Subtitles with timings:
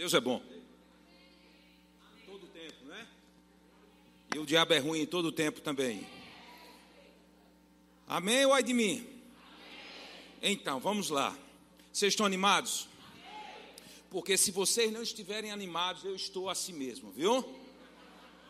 [0.00, 0.40] Deus é bom.
[2.24, 3.06] Todo tempo, não é?
[4.34, 6.06] E o diabo é ruim todo tempo também.
[8.08, 9.06] Amém ou ai de mim?
[10.40, 11.36] Então, vamos lá.
[11.92, 12.88] Vocês estão animados?
[14.08, 17.44] Porque se vocês não estiverem animados, eu estou assim mesmo, viu?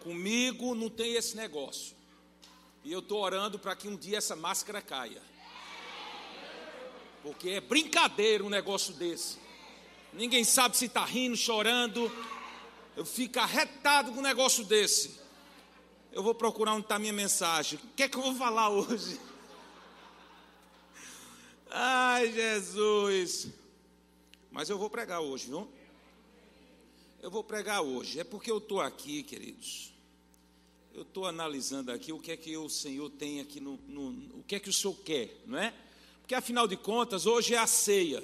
[0.04, 1.96] Comigo não tem esse negócio.
[2.84, 5.20] E eu estou orando para que um dia essa máscara caia.
[7.24, 9.49] Porque é brincadeira um negócio desse.
[10.12, 12.10] Ninguém sabe se está rindo, chorando.
[12.96, 15.20] Eu fico arretado com um negócio desse.
[16.12, 17.78] Eu vou procurar onde está minha mensagem.
[17.78, 19.20] O que é que eu vou falar hoje?
[21.70, 23.48] Ai, Jesus.
[24.50, 25.70] Mas eu vou pregar hoje, viu?
[27.22, 28.18] Eu vou pregar hoje.
[28.18, 29.92] É porque eu estou aqui, queridos.
[30.92, 34.42] Eu estou analisando aqui o que é que o Senhor tem aqui no, no, O
[34.42, 35.72] que é que o Senhor quer, não é?
[36.20, 38.22] Porque afinal de contas, hoje é a ceia.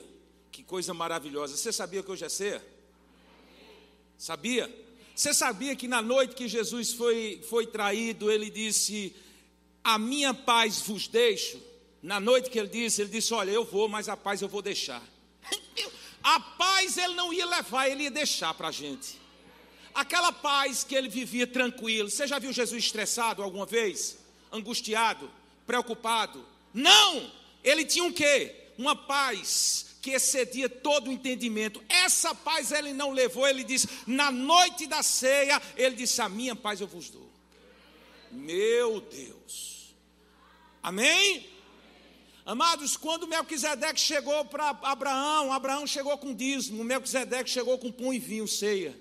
[0.57, 1.55] Que coisa maravilhosa.
[1.55, 2.67] Você sabia que hoje é ceia?
[4.17, 4.75] Sabia?
[5.15, 9.15] Você sabia que na noite que Jesus foi, foi traído, ele disse:
[9.85, 11.61] A minha paz vos deixo.
[12.03, 14.63] Na noite que ele disse, ele disse: Olha, eu vou, mas a paz eu vou
[14.63, 15.03] deixar.
[16.23, 19.21] A paz ele não ia levar, ele ia deixar para a gente.
[19.95, 22.09] Aquela paz que ele vivia tranquilo.
[22.09, 24.17] Você já viu Jesus estressado alguma vez?
[24.51, 25.31] Angustiado?
[25.67, 26.47] Preocupado?
[26.73, 27.31] Não!
[27.63, 28.71] Ele tinha um quê?
[28.79, 31.83] Uma paz que excedia todo o entendimento.
[31.89, 36.55] Essa paz ele não levou, ele disse: na noite da ceia, ele disse: A minha
[36.55, 37.29] paz eu vos dou.
[38.31, 39.97] Meu Deus.
[40.81, 41.49] Amém?
[42.45, 48.21] Amados, quando Melquisedeque chegou para Abraão, Abraão chegou com dízimo, Melquisedeque chegou com pão e
[48.21, 48.97] vinho, ceia.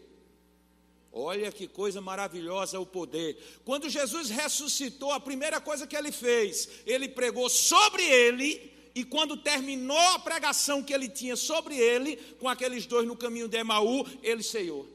[1.11, 3.37] Olha que coisa maravilhosa o poder.
[3.63, 9.35] Quando Jesus ressuscitou, a primeira coisa que ele fez, ele pregou sobre ele, e quando
[9.35, 14.07] terminou a pregação que ele tinha sobre ele, com aqueles dois no caminho de Emaú,
[14.23, 14.87] ele ceiou.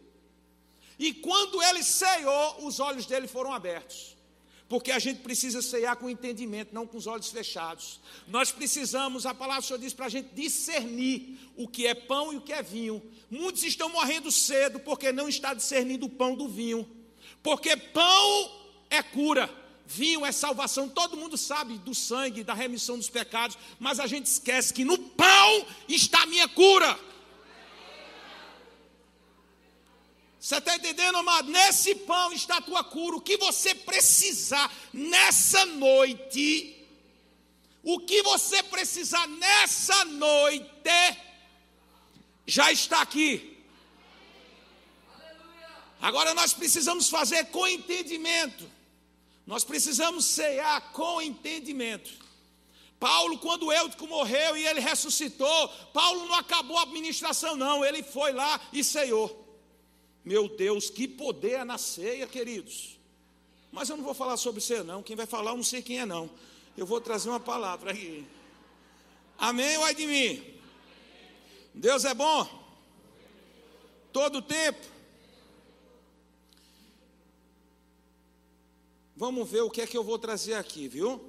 [0.98, 4.16] E quando ele ceiou, os olhos dele foram abertos.
[4.70, 8.00] Porque a gente precisa ceiar com entendimento, não com os olhos fechados.
[8.26, 12.32] Nós precisamos, a palavra do Senhor diz para a gente discernir o que é pão
[12.32, 13.02] e o que é vinho.
[13.28, 16.88] Muitos estão morrendo cedo porque não está discernindo o pão do vinho.
[17.42, 18.50] Porque pão
[18.88, 19.50] é cura,
[19.90, 20.88] vinho é salvação.
[20.88, 24.96] Todo mundo sabe do sangue, da remissão dos pecados, mas a gente esquece que no
[24.96, 26.98] pão está a minha cura.
[30.38, 31.50] Você está entendendo, amado?
[31.50, 33.16] Nesse pão está a tua cura.
[33.16, 36.76] O que você precisar nessa noite,
[37.82, 41.18] o que você precisar nessa noite,
[42.46, 43.58] já está aqui.
[46.00, 48.79] Agora nós precisamos fazer com entendimento.
[49.50, 52.08] Nós precisamos cear com entendimento.
[53.00, 57.84] Paulo, quando Eutico morreu e ele ressuscitou, Paulo não acabou a administração, não.
[57.84, 59.58] Ele foi lá e ceiou.
[60.24, 62.96] Meu Deus, que poder é na ceia, queridos.
[63.72, 65.02] Mas eu não vou falar sobre ceia, não.
[65.02, 66.30] Quem vai falar, eu não sei quem é, não.
[66.76, 68.24] Eu vou trazer uma palavra aqui.
[69.36, 70.60] Amém ou ai de mim?
[71.74, 72.48] Deus é bom.
[74.12, 74.99] Todo tempo.
[79.20, 81.22] Vamos ver o que é que eu vou trazer aqui, viu?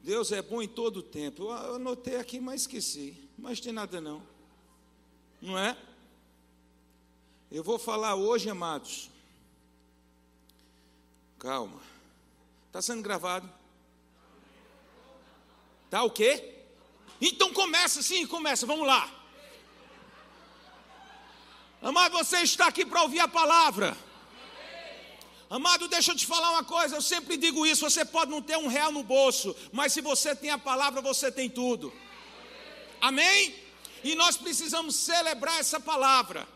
[0.00, 1.50] Deus é bom em todo o tempo.
[1.50, 3.16] Eu anotei aqui, mas esqueci.
[3.36, 4.22] Mas tem nada não.
[5.42, 5.76] Não é?
[7.50, 9.10] Eu vou falar hoje, amados.
[11.40, 11.80] Calma.
[12.68, 13.52] Está sendo gravado?
[15.90, 16.62] Tá o quê?
[17.20, 19.12] Então começa sim, começa, vamos lá.
[21.82, 23.98] Amado, você está aqui para ouvir a palavra.
[25.50, 28.58] Amado, deixa eu te falar uma coisa, eu sempre digo isso: você pode não ter
[28.58, 31.92] um real no bolso, mas se você tem a palavra, você tem tudo.
[33.00, 33.54] Amém?
[34.04, 36.46] E nós precisamos celebrar essa palavra.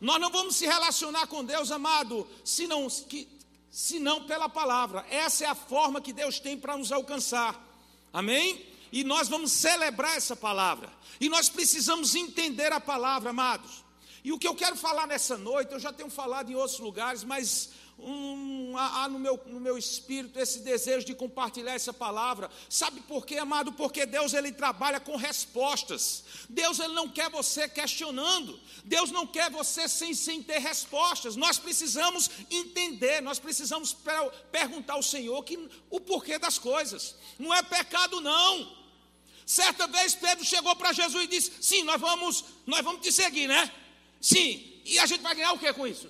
[0.00, 3.28] Nós não vamos se relacionar com Deus, amado, se não, que,
[3.70, 5.06] se não pela palavra.
[5.08, 7.64] Essa é a forma que Deus tem para nos alcançar.
[8.12, 8.66] Amém?
[8.90, 10.92] E nós vamos celebrar essa palavra.
[11.20, 13.81] E nós precisamos entender a palavra, amados.
[14.24, 17.24] E o que eu quero falar nessa noite, eu já tenho falado em outros lugares,
[17.24, 22.50] mas um, há, no, meu, no meu espírito esse desejo de compartilhar essa palavra.
[22.68, 23.72] Sabe por quê, amado?
[23.72, 26.24] Porque Deus ele trabalha com respostas.
[26.48, 28.58] Deus ele não quer você questionando.
[28.84, 31.36] Deus não quer você sem, sem ter respostas.
[31.36, 37.16] Nós precisamos entender, nós precisamos per perguntar ao Senhor que, o porquê das coisas.
[37.38, 38.82] Não é pecado, não.
[39.44, 43.46] Certa vez Pedro chegou para Jesus e disse: Sim, nós vamos, nós vamos te seguir,
[43.46, 43.70] né?
[44.22, 46.08] Sim, e a gente vai ganhar o que com isso?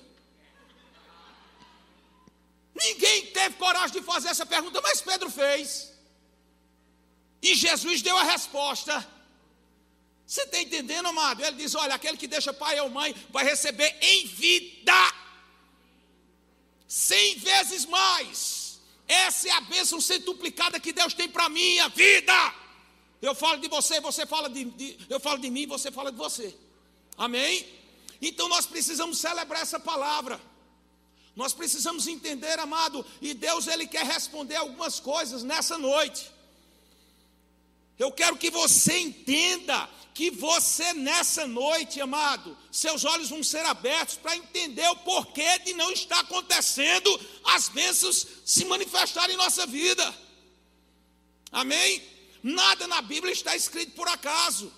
[2.75, 5.93] Ninguém teve coragem de fazer essa pergunta, mas Pedro fez.
[7.43, 8.95] E Jesus deu a resposta.
[10.27, 11.43] Você está entendendo, amado?
[11.43, 14.93] Ele diz: olha, aquele que deixa pai ou mãe vai receber em vida
[16.87, 18.81] cem vezes mais.
[19.09, 22.55] Essa é a bênção centuplicada que Deus tem para minha vida.
[23.21, 26.19] Eu falo de você, você fala de, de, eu falo de mim, você fala de
[26.19, 26.55] você.
[27.17, 27.82] Amém?
[28.23, 30.41] Então nós precisamos celebrar essa palavra.
[31.35, 36.31] Nós precisamos entender, amado, e Deus ele quer responder algumas coisas nessa noite.
[37.99, 44.17] Eu quero que você entenda que você nessa noite, amado, seus olhos vão ser abertos
[44.17, 50.15] para entender o porquê de não estar acontecendo as bênçãos se manifestarem em nossa vida.
[51.51, 52.03] Amém?
[52.43, 54.73] Nada na Bíblia está escrito por acaso.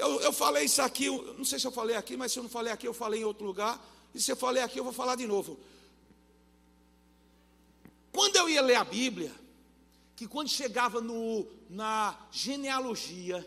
[0.00, 2.50] Eu, eu falei isso aqui, não sei se eu falei aqui, mas se eu não
[2.50, 3.78] falei aqui, eu falei em outro lugar.
[4.14, 5.60] E se eu falei aqui, eu vou falar de novo.
[8.10, 9.30] Quando eu ia ler a Bíblia,
[10.16, 13.46] que quando chegava no, na genealogia,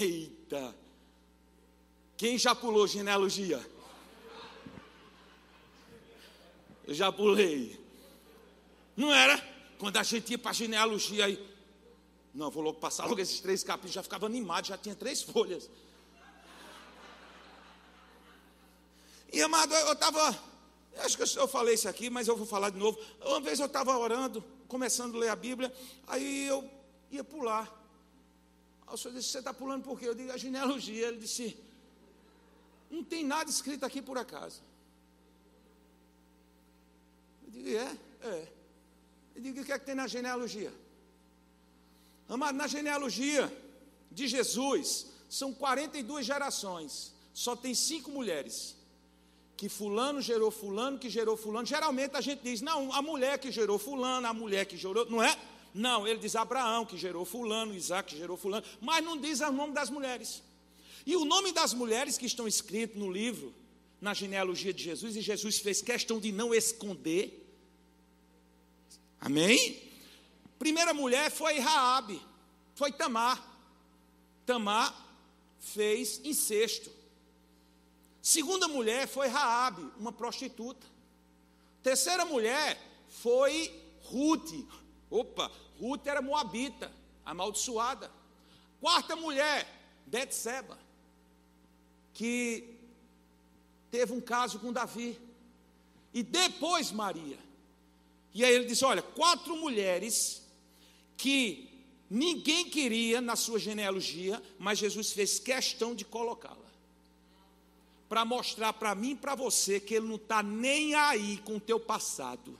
[0.00, 0.74] eita,
[2.16, 3.64] quem já pulou genealogia?
[6.84, 7.80] Eu já pulei.
[8.96, 9.40] Não era?
[9.78, 11.53] Quando a gente ia para a genealogia aí.
[12.34, 15.70] Não, vou logo passar logo esses três capítulos, já ficava animado, já tinha três folhas.
[19.32, 20.36] E amado, eu estava,
[20.98, 22.98] acho que eu falei isso aqui, mas eu vou falar de novo.
[23.24, 25.72] Uma vez eu estava orando, começando a ler a Bíblia,
[26.08, 26.68] aí eu
[27.10, 27.72] ia pular.
[28.84, 30.08] Aí o senhor disse: Você está pulando por quê?
[30.08, 31.06] Eu digo: A genealogia.
[31.06, 31.56] Ele disse:
[32.90, 34.60] Não tem nada escrito aqui por acaso.
[37.44, 38.52] Eu digo: É, é.
[39.36, 40.72] Eu digo: O que é que tem na genealogia?
[42.28, 43.52] Amado, na genealogia
[44.10, 48.76] de Jesus, são 42 gerações, só tem cinco mulheres
[49.56, 51.66] que fulano gerou fulano, que gerou fulano.
[51.66, 55.22] Geralmente a gente diz, não, a mulher que gerou fulano, a mulher que gerou, não
[55.22, 55.36] é?
[55.72, 59.50] Não, ele diz Abraão que gerou fulano, Isaac que gerou fulano, mas não diz o
[59.50, 60.42] nome das mulheres.
[61.06, 63.54] E o nome das mulheres que estão escritos no livro,
[64.00, 67.44] na genealogia de Jesus, e Jesus fez questão de não esconder.
[69.20, 69.83] Amém?
[70.64, 72.22] Primeira mulher foi Raabe,
[72.74, 73.38] foi Tamar.
[74.46, 74.96] Tamar
[75.60, 76.90] fez incesto.
[78.22, 80.86] Segunda mulher foi Raabe, uma prostituta.
[81.82, 82.80] Terceira mulher
[83.10, 84.54] foi Ruth.
[85.10, 86.90] Opa, Ruth era moabita,
[87.26, 88.10] amaldiçoada.
[88.80, 89.68] Quarta mulher,
[90.06, 90.78] Betseba,
[92.14, 92.74] que
[93.90, 95.20] teve um caso com Davi.
[96.14, 97.38] E depois Maria.
[98.32, 100.42] E aí ele disse: Olha, quatro mulheres
[101.16, 101.68] que
[102.10, 106.64] ninguém queria na sua genealogia, mas Jesus fez questão de colocá-la
[108.08, 111.60] para mostrar para mim e para você que Ele não está nem aí com o
[111.60, 112.56] teu passado.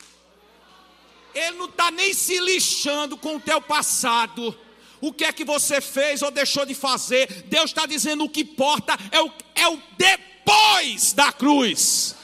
[1.35, 4.57] Ele não está nem se lixando com o teu passado.
[5.01, 7.45] O que é que você fez ou deixou de fazer?
[7.45, 12.17] Deus está dizendo o que importa é o, é o depois da cruz.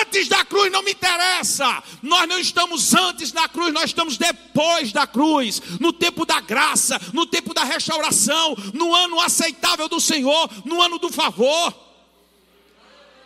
[0.00, 1.82] Antes da cruz não me interessa.
[2.02, 7.00] Nós não estamos antes da cruz, nós estamos depois da cruz, no tempo da graça,
[7.12, 11.74] no tempo da restauração, no ano aceitável do Senhor, no ano do favor.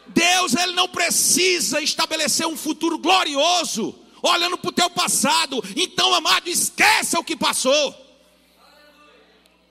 [0.08, 5.62] Deus ele não precisa estabelecer um futuro glorioso olhando para o teu passado.
[5.76, 7.94] Então, amado, esqueça o que passou.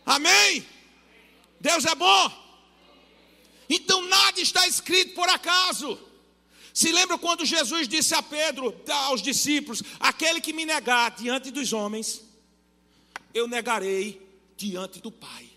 [0.06, 0.66] Amém?
[1.60, 2.32] Deus é bom.
[3.70, 5.98] Então nada está escrito por acaso.
[6.74, 11.74] Se lembra quando Jesus disse a Pedro, aos discípulos: Aquele que me negar diante dos
[11.74, 12.22] homens,
[13.34, 14.22] eu negarei
[14.56, 15.50] diante do Pai.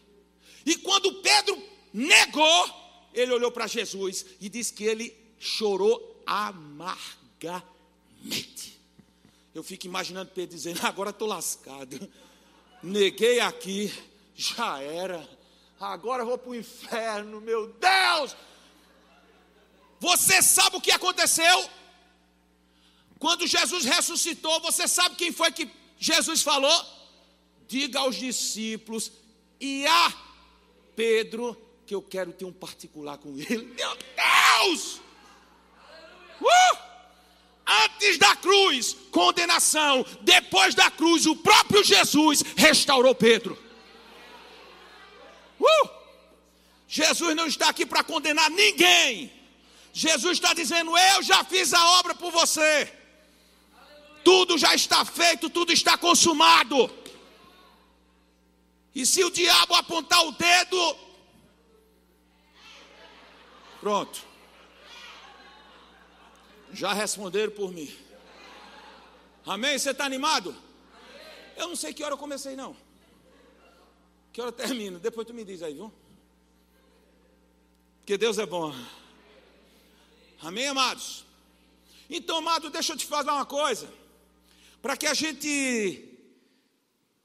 [0.64, 7.64] E quando Pedro negou, ele olhou para Jesus e disse que ele chorou amargamente.
[9.54, 12.10] Eu fico imaginando Pedro dizendo: agora estou lascado.
[12.82, 13.92] Neguei aqui,
[14.34, 15.26] já era.
[15.78, 18.36] Agora vou para o inferno, meu Deus.
[20.04, 21.70] Você sabe o que aconteceu?
[23.18, 25.66] Quando Jesus ressuscitou, você sabe quem foi que
[25.98, 26.78] Jesus falou?
[27.66, 29.10] Diga aos discípulos
[29.58, 30.12] e a
[30.94, 31.56] Pedro
[31.86, 33.64] que eu quero ter um particular com ele.
[33.64, 35.00] Meu Deus!
[36.38, 36.78] Uh!
[37.66, 40.04] Antes da cruz, condenação.
[40.20, 43.58] Depois da cruz, o próprio Jesus restaurou Pedro.
[45.58, 45.88] Uh!
[46.86, 49.43] Jesus não está aqui para condenar ninguém.
[49.94, 52.92] Jesus está dizendo: Eu já fiz a obra por você.
[54.22, 56.90] Tudo já está feito, tudo está consumado.
[58.94, 60.96] E se o diabo apontar o dedo,
[63.84, 64.24] Pronto.
[66.72, 67.94] Já responderam por mim.
[69.44, 69.78] Amém?
[69.78, 70.56] Você está animado?
[71.54, 72.74] Eu não sei que hora eu comecei, não.
[74.32, 74.98] Que hora termina?
[74.98, 75.92] Depois tu me diz aí, viu?
[77.98, 78.74] Porque Deus é bom.
[80.40, 81.24] Amém, amados?
[82.08, 83.88] Então, amado, deixa eu te falar uma coisa.
[84.82, 86.18] Para que a gente,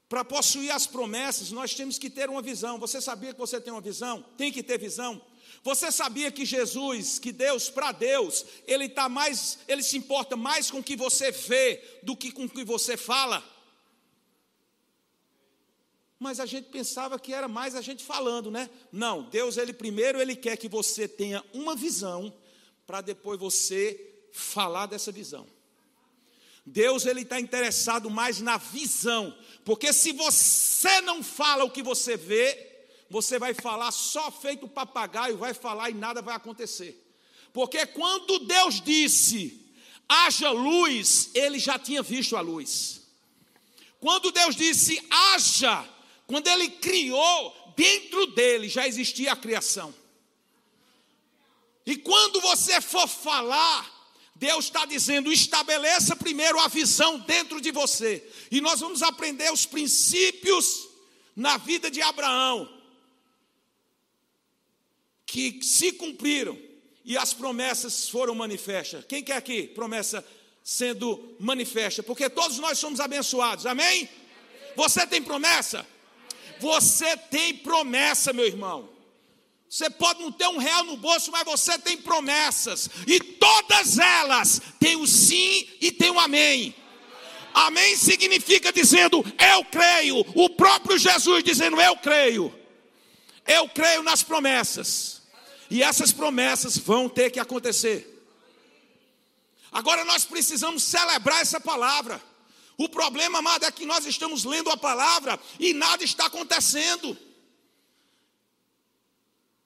[0.08, 2.78] para possuir as promessas, nós temos que ter uma visão.
[2.78, 4.24] Você sabia que você tem uma visão?
[4.36, 5.20] Tem que ter visão.
[5.62, 10.70] Você sabia que Jesus, que Deus, para Deus, Ele está mais, Ele se importa mais
[10.70, 13.44] com o que você vê do que com o que você fala?
[16.18, 18.70] Mas a gente pensava que era mais a gente falando, né?
[18.90, 22.32] Não, Deus, Ele primeiro, Ele quer que você tenha uma visão,
[22.90, 25.46] para depois você falar dessa visão.
[26.66, 29.32] Deus ele está interessado mais na visão,
[29.64, 35.38] porque se você não fala o que você vê, você vai falar só feito papagaio,
[35.38, 37.00] vai falar e nada vai acontecer.
[37.52, 39.72] Porque quando Deus disse,
[40.08, 43.02] haja luz, ele já tinha visto a luz.
[44.00, 45.88] Quando Deus disse, haja,
[46.26, 49.94] quando ele criou, dentro dele já existia a criação.
[51.86, 54.00] E quando você for falar,
[54.34, 58.26] Deus está dizendo: estabeleça primeiro a visão dentro de você.
[58.50, 60.88] E nós vamos aprender os princípios
[61.36, 62.68] na vida de Abraão,
[65.26, 66.58] que se cumpriram
[67.04, 69.04] e as promessas foram manifestas.
[69.04, 70.26] Quem quer aqui promessa
[70.62, 72.02] sendo manifesta?
[72.02, 74.08] Porque todos nós somos abençoados, amém?
[74.76, 75.86] Você tem promessa?
[76.60, 78.88] Você tem promessa, meu irmão.
[79.70, 82.90] Você pode não ter um real no bolso, mas você tem promessas.
[83.06, 86.74] E todas elas têm o sim e tem o amém.
[87.54, 90.26] Amém significa dizendo eu creio.
[90.34, 92.52] O próprio Jesus dizendo eu creio.
[93.46, 95.22] Eu creio nas promessas.
[95.70, 98.08] E essas promessas vão ter que acontecer.
[99.70, 102.20] Agora nós precisamos celebrar essa palavra.
[102.76, 107.16] O problema, amado, é que nós estamos lendo a palavra e nada está acontecendo.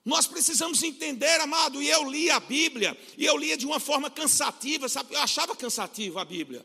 [0.04, 4.10] Nós precisamos entender, amado, e eu li a Bíblia, e eu lia de uma forma
[4.10, 5.14] cansativa, sabe?
[5.14, 6.64] Eu achava cansativo a Bíblia.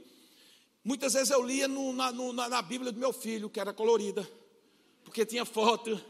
[0.84, 4.30] Muitas vezes eu lia no, na, no, na, Bíblia do meu filho, que era colorida,
[5.06, 6.04] porque tinha foto.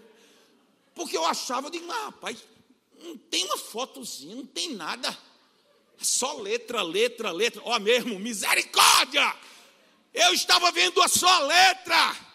[0.96, 2.40] Porque eu achava, eu digo, ah, rapaz,
[3.04, 5.10] não tem uma fotozinha, não tem nada.
[6.00, 7.62] É só letra, letra, letra.
[7.64, 9.36] Ó mesmo, misericórdia!
[10.14, 12.29] Eu estava vendo a sua letra.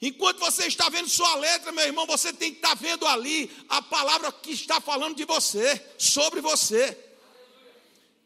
[0.00, 3.80] Enquanto você está vendo sua letra, meu irmão, você tem que estar vendo ali a
[3.80, 6.96] palavra que está falando de você, sobre você.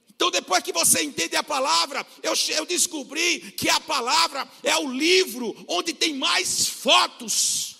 [0.08, 4.92] Então, depois que você entende a palavra, eu, eu descobri que a palavra é o
[4.92, 7.76] livro onde tem mais fotos.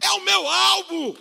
[0.00, 1.14] É o meu álbum.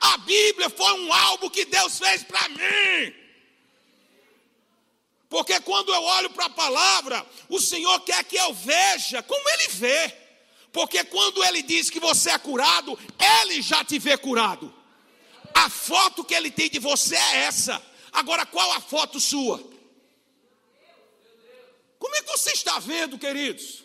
[0.00, 3.25] A Bíblia foi um álbum que Deus fez para mim.
[5.36, 9.68] Porque quando eu olho para a palavra, o Senhor quer que eu veja como Ele
[9.68, 10.16] vê.
[10.72, 12.98] Porque quando Ele diz que você é curado,
[13.42, 14.74] Ele já te vê curado.
[15.52, 17.84] A foto que Ele tem de você é essa.
[18.10, 19.58] Agora, qual a foto sua?
[21.98, 23.84] Como é que você está vendo, queridos?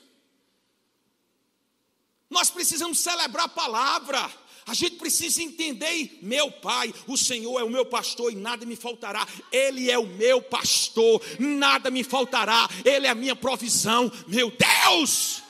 [2.29, 4.31] Nós precisamos celebrar a palavra.
[4.65, 8.75] A gente precisa entender, meu pai, o Senhor é o meu pastor e nada me
[8.75, 9.27] faltará.
[9.51, 12.69] Ele é o meu pastor, nada me faltará.
[12.85, 14.11] Ele é a minha provisão.
[14.27, 15.41] Meu Deus!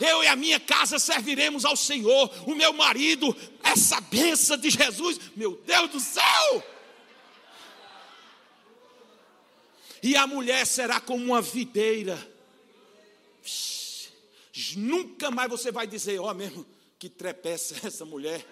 [0.00, 2.30] Eu e a minha casa serviremos ao Senhor.
[2.46, 6.64] O meu marido, essa benção de Jesus, meu Deus do céu!
[10.02, 12.18] E a mulher será como uma videira.
[14.76, 16.66] Nunca mais você vai dizer, ó oh, mesmo,
[17.04, 18.46] que trepeça essa mulher,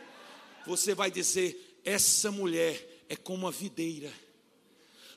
[0.67, 4.13] você vai dizer: essa mulher é como uma videira.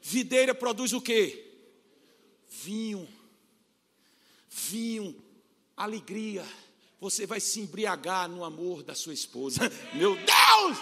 [0.01, 1.43] Videira produz o que?
[2.47, 3.07] Vinho,
[4.49, 5.21] vinho,
[5.75, 6.45] alegria.
[7.01, 9.59] Você vai se embriagar no amor da sua esposa.
[9.93, 10.77] Meu Deus!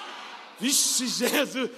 [0.60, 1.72] Vixe, Jesus!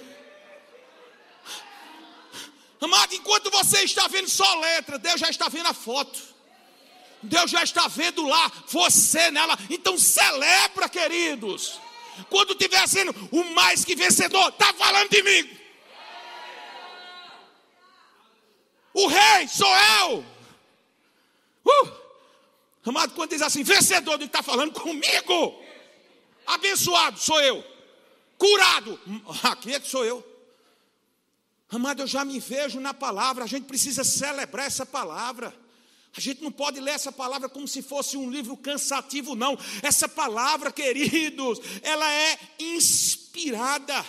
[2.78, 6.35] Amado, enquanto você está vendo só letra, Deus já está vendo a foto.
[7.26, 9.58] Deus já está vendo lá você nela.
[9.68, 11.80] Então celebra, queridos.
[12.30, 15.56] Quando estiver sendo o mais que vencedor, está falando de mim.
[18.94, 20.24] O rei sou eu.
[21.66, 22.06] Uh!
[22.86, 25.62] Amado, quando diz assim, vencedor, ele está falando comigo.
[26.46, 27.64] Abençoado sou eu.
[28.38, 28.98] Curado,
[29.42, 30.24] aqui é que sou eu.
[31.68, 33.44] Amado, eu já me vejo na palavra.
[33.44, 35.52] A gente precisa celebrar essa palavra.
[36.16, 39.58] A gente não pode ler essa palavra como se fosse um livro cansativo, não.
[39.82, 44.04] Essa palavra, queridos, ela é inspirada.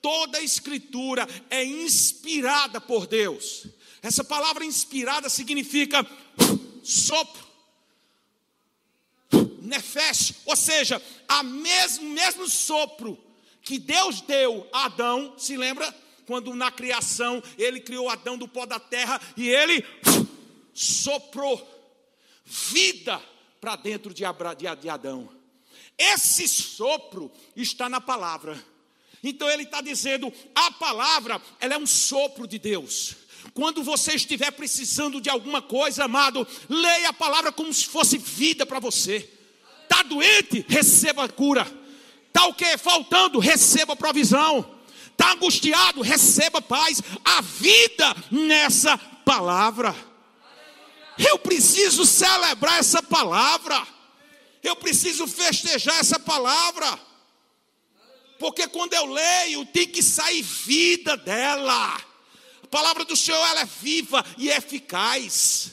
[0.00, 3.66] Toda a escritura é inspirada por Deus.
[4.00, 6.06] Essa palavra inspirada significa
[6.84, 7.48] sopro.
[9.60, 13.18] nefesh, ou seja, a mesmo mesmo sopro
[13.62, 15.94] que Deus deu a Adão, se lembra?
[16.26, 19.84] Quando na criação ele criou Adão do pó da terra e ele
[20.74, 21.66] soprou
[22.44, 23.20] vida
[23.60, 25.28] para dentro de Adão.
[25.96, 28.62] Esse sopro está na palavra.
[29.22, 33.16] Então ele está dizendo: a palavra, ela é um sopro de Deus.
[33.54, 38.64] Quando você estiver precisando de alguma coisa, amado, leia a palavra como se fosse vida
[38.64, 39.28] para você.
[39.82, 40.64] Está doente?
[40.68, 41.66] Receba a cura.
[42.28, 42.78] Está o que?
[42.78, 43.38] Faltando?
[43.38, 44.78] Receba provisão.
[45.10, 46.00] Está angustiado?
[46.00, 47.02] Receba paz.
[47.24, 49.94] A vida nessa palavra.
[51.28, 53.86] Eu preciso celebrar essa palavra.
[54.62, 56.98] Eu preciso festejar essa palavra.
[58.38, 62.02] Porque quando eu leio, tem que sair vida dela.
[62.62, 65.72] A palavra do Senhor ela é viva e eficaz.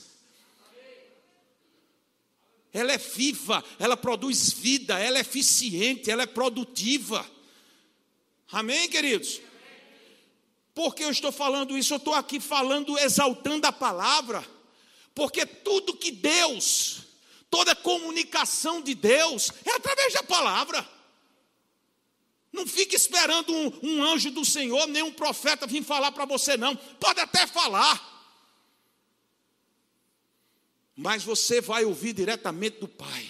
[2.73, 7.25] Ela é viva, ela produz vida, ela é eficiente, ela é produtiva.
[8.51, 9.41] Amém, queridos?
[10.75, 11.93] Por que eu estou falando isso?
[11.93, 14.45] Eu estou aqui falando, exaltando a palavra,
[15.17, 16.99] porque tudo que Deus,
[17.49, 20.87] toda comunicação de Deus, é através da palavra.
[22.53, 26.55] Não fique esperando um, um anjo do Senhor, nem um profeta vir falar para você,
[26.55, 26.75] não.
[26.75, 27.99] Pode até falar.
[30.95, 33.27] Mas você vai ouvir diretamente do Pai.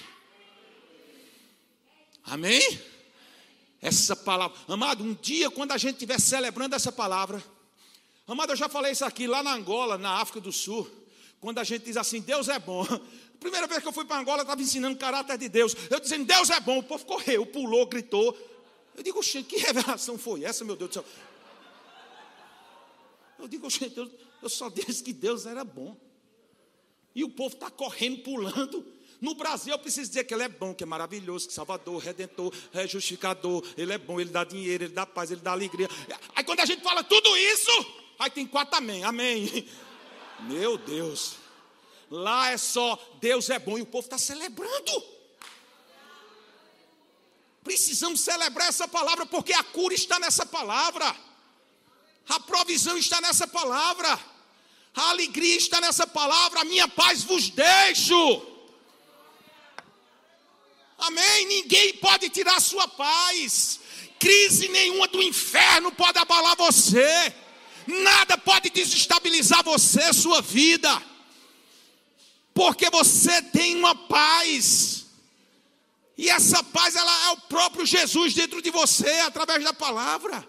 [2.25, 2.81] Amém?
[3.81, 4.57] Essa palavra.
[4.67, 7.41] Amado, um dia, quando a gente estiver celebrando essa palavra.
[8.27, 11.06] Amado, eu já falei isso aqui lá na Angola, na África do Sul.
[11.39, 12.85] Quando a gente diz assim, Deus é bom.
[13.39, 15.75] Primeira vez que eu fui para Angola, eu estava ensinando o caráter de Deus.
[15.89, 16.79] Eu dizendo, Deus é bom.
[16.79, 18.35] O povo correu, pulou, gritou.
[18.95, 21.05] Eu digo, gente, que revelação foi essa, meu Deus do céu?
[23.37, 24.09] Eu digo, gente, eu,
[24.41, 25.95] eu só disse que Deus era bom.
[27.13, 28.85] E o povo está correndo, pulando.
[29.19, 32.53] No Brasil, eu preciso dizer que Ele é bom, que é maravilhoso, que Salvador, Redentor,
[32.73, 35.89] é justificador, Ele é bom, Ele dá dinheiro, Ele dá paz, Ele dá alegria.
[36.35, 37.71] Aí quando a gente fala tudo isso,
[38.19, 39.67] aí tem quatro amém, amém.
[40.41, 41.35] Meu Deus.
[42.09, 45.17] Lá é só Deus é bom e o povo está celebrando.
[47.63, 51.13] Precisamos celebrar essa palavra, porque a cura está nessa palavra,
[52.29, 54.17] a provisão está nessa palavra,
[54.95, 58.41] a alegria está nessa palavra, a minha paz vos deixo.
[60.97, 61.45] Amém?
[61.45, 63.81] Ninguém pode tirar sua paz,
[64.17, 67.35] crise nenhuma do inferno pode abalar você,
[67.87, 71.01] nada pode desestabilizar você, sua vida,
[72.53, 75.05] porque você tem uma paz.
[76.17, 80.45] E essa paz, ela é o próprio Jesus dentro de você, através da palavra.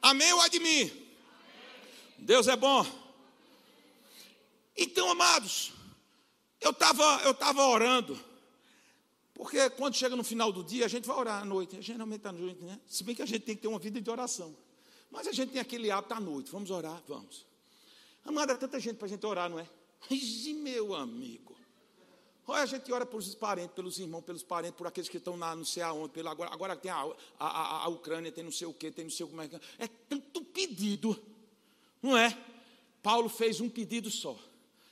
[0.00, 0.92] Amém ou admir?
[2.18, 2.86] Deus é bom.
[4.76, 5.72] Então, amados,
[6.60, 8.18] eu estava eu tava orando,
[9.34, 12.32] porque quando chega no final do dia, a gente vai orar à noite, geralmente à
[12.32, 12.78] noite, né?
[12.86, 14.56] Se bem que a gente tem que ter uma vida de oração,
[15.10, 17.44] mas a gente tem aquele hábito à noite, vamos orar, vamos.
[18.24, 19.68] Amado, é tanta gente para a gente orar, não é?
[20.10, 21.56] Ixi, meu amigo.
[22.46, 25.54] Olha, a gente ora pelos parentes, pelos irmãos, pelos parentes, por aqueles que estão na,
[25.54, 28.74] não sei aonde, pelo, agora, agora tem a, a, a, Ucrânia, tem não sei o
[28.74, 29.56] que, tem não sei como é que.
[29.78, 31.16] É tanto pedido,
[32.02, 32.36] não é?
[33.02, 34.36] Paulo fez um pedido só.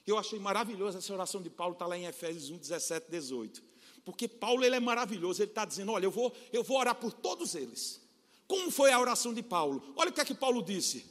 [0.07, 3.63] Eu achei maravilhoso essa oração de Paulo, está lá em Efésios 1, 17, 18.
[4.05, 7.13] Porque Paulo ele é maravilhoso, ele está dizendo: olha, eu vou, eu vou orar por
[7.13, 8.01] todos eles.
[8.49, 9.93] Como foi a oração de Paulo?
[9.95, 11.05] Olha o que é que Paulo disse.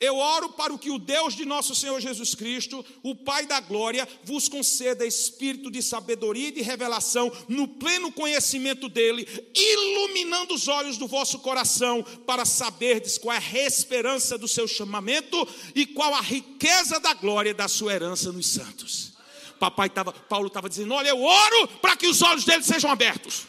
[0.00, 4.06] Eu oro para que o Deus de nosso Senhor Jesus Cristo, o Pai da glória,
[4.22, 10.96] vos conceda espírito de sabedoria e de revelação no pleno conhecimento dele, iluminando os olhos
[10.98, 16.20] do vosso coração, para saberdes qual é a esperança do seu chamamento e qual a
[16.20, 19.14] riqueza da glória da sua herança nos santos.
[19.58, 23.46] Papai tava, Paulo estava dizendo: Olha, eu oro para que os olhos dele sejam abertos.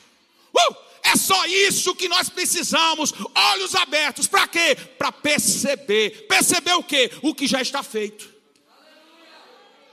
[0.51, 0.88] Uh!
[1.11, 3.13] É só isso que nós precisamos.
[3.33, 4.27] Olhos abertos.
[4.27, 4.75] Para quê?
[4.97, 6.27] Para perceber.
[6.27, 7.11] Perceber o quê?
[7.21, 8.39] O que já está feito.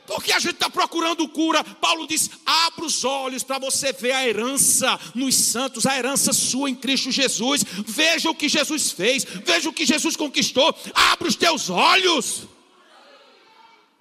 [0.07, 1.65] Porque a gente está procurando cura.
[1.65, 6.71] Paulo diz: abra os olhos para você ver a herança nos santos, a herança sua
[6.71, 7.65] em Cristo Jesus.
[7.87, 10.75] Veja o que Jesus fez, veja o que Jesus conquistou.
[10.95, 12.43] Abra os teus olhos.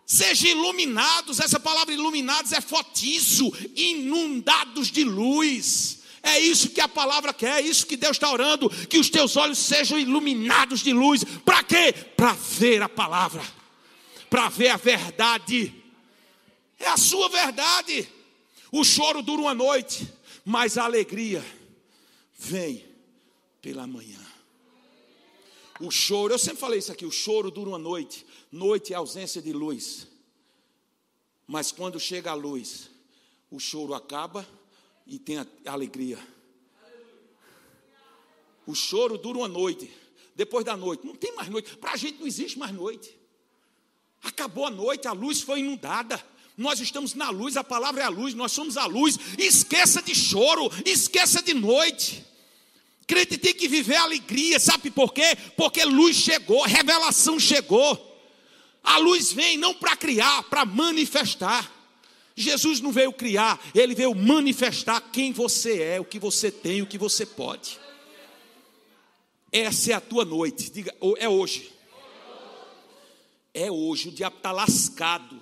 [0.06, 1.40] Sejam iluminados.
[1.40, 6.05] Essa palavra iluminados é fotizo, inundados de luz.
[6.26, 9.38] É isso que a palavra quer, é isso que Deus está orando, que os teus
[9.38, 11.24] olhos sejam iluminados de luz.
[11.24, 11.94] Para quê?
[11.94, 13.44] Para ver a palavra,
[14.28, 15.72] para ver a verdade.
[16.80, 18.10] É a sua verdade.
[18.72, 20.12] O choro dura uma noite,
[20.44, 21.46] mas a alegria
[22.36, 22.84] vem
[23.62, 24.20] pela manhã.
[25.80, 29.44] O choro, eu sempre falei isso aqui: o choro dura uma noite, noite é ausência
[29.44, 30.08] de luz.
[31.46, 32.90] Mas quando chega a luz,
[33.52, 34.48] o choro acaba
[35.06, 36.20] e tem a alegria.
[38.66, 39.92] O choro dura uma noite.
[40.36, 41.78] Depois da noite, não tem mais noite.
[41.78, 43.16] Para a gente não existe mais noite.
[44.24, 46.22] Acabou a noite, a luz foi inundada.
[46.58, 49.18] Nós estamos na luz, a palavra é a luz, nós somos a luz.
[49.38, 52.26] Esqueça de choro, esqueça de noite.
[53.06, 55.38] Crente tem que viver alegria, sabe por quê?
[55.56, 58.14] Porque luz chegou, revelação chegou.
[58.84, 61.72] A luz vem não para criar, para manifestar.
[62.36, 66.88] Jesus não veio criar, ele veio manifestar quem você é, o que você tem, o
[66.88, 67.80] que você pode.
[69.52, 71.72] Essa é a tua noite, diga, é hoje.
[73.54, 75.42] É hoje, o diabo está lascado.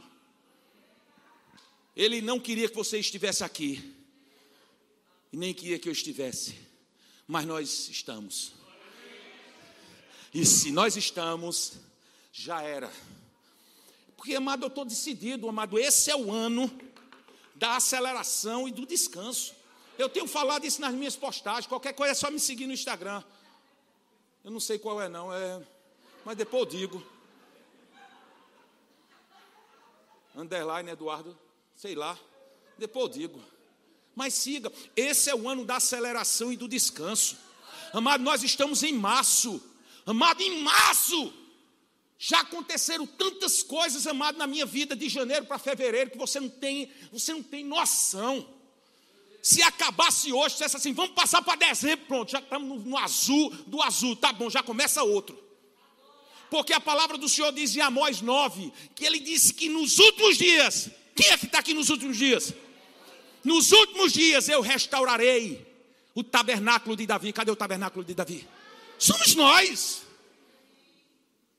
[1.95, 3.91] Ele não queria que você estivesse aqui,
[5.31, 6.55] e nem queria que eu estivesse,
[7.27, 8.53] mas nós estamos.
[10.31, 11.73] E se nós estamos,
[12.31, 12.91] já era.
[14.23, 16.71] Porque, amado, eu estou decidido, amado, esse é o ano
[17.55, 19.53] da aceleração e do descanso.
[19.99, 23.21] Eu tenho falado isso nas minhas postagens, qualquer coisa é só me seguir no Instagram.
[24.41, 25.61] Eu não sei qual é não, é,
[26.23, 27.05] mas depois eu digo.
[30.33, 31.37] Underline Eduardo,
[31.75, 32.17] sei lá,
[32.77, 33.43] depois eu digo.
[34.15, 37.35] Mas siga, esse é o ano da aceleração e do descanso.
[37.91, 39.61] Amado, nós estamos em março.
[40.05, 41.42] Amado, em março.
[42.25, 46.47] Já aconteceram tantas coisas, amado, na minha vida de janeiro para fevereiro que você não
[46.47, 48.47] tem, você não tem noção.
[49.41, 53.49] Se acabasse hoje, dissesse assim, vamos passar para dezembro, pronto, já estamos no, no, azul,
[53.67, 55.37] do azul, tá bom, já começa outro.
[56.49, 60.37] Porque a palavra do Senhor diz em Amós 9, que ele disse que nos últimos
[60.37, 62.53] dias, quem é que está aqui nos últimos dias?
[63.43, 65.67] Nos últimos dias eu restaurarei
[66.15, 67.33] o tabernáculo de Davi.
[67.33, 68.47] Cadê o tabernáculo de Davi?
[68.97, 70.03] Somos nós.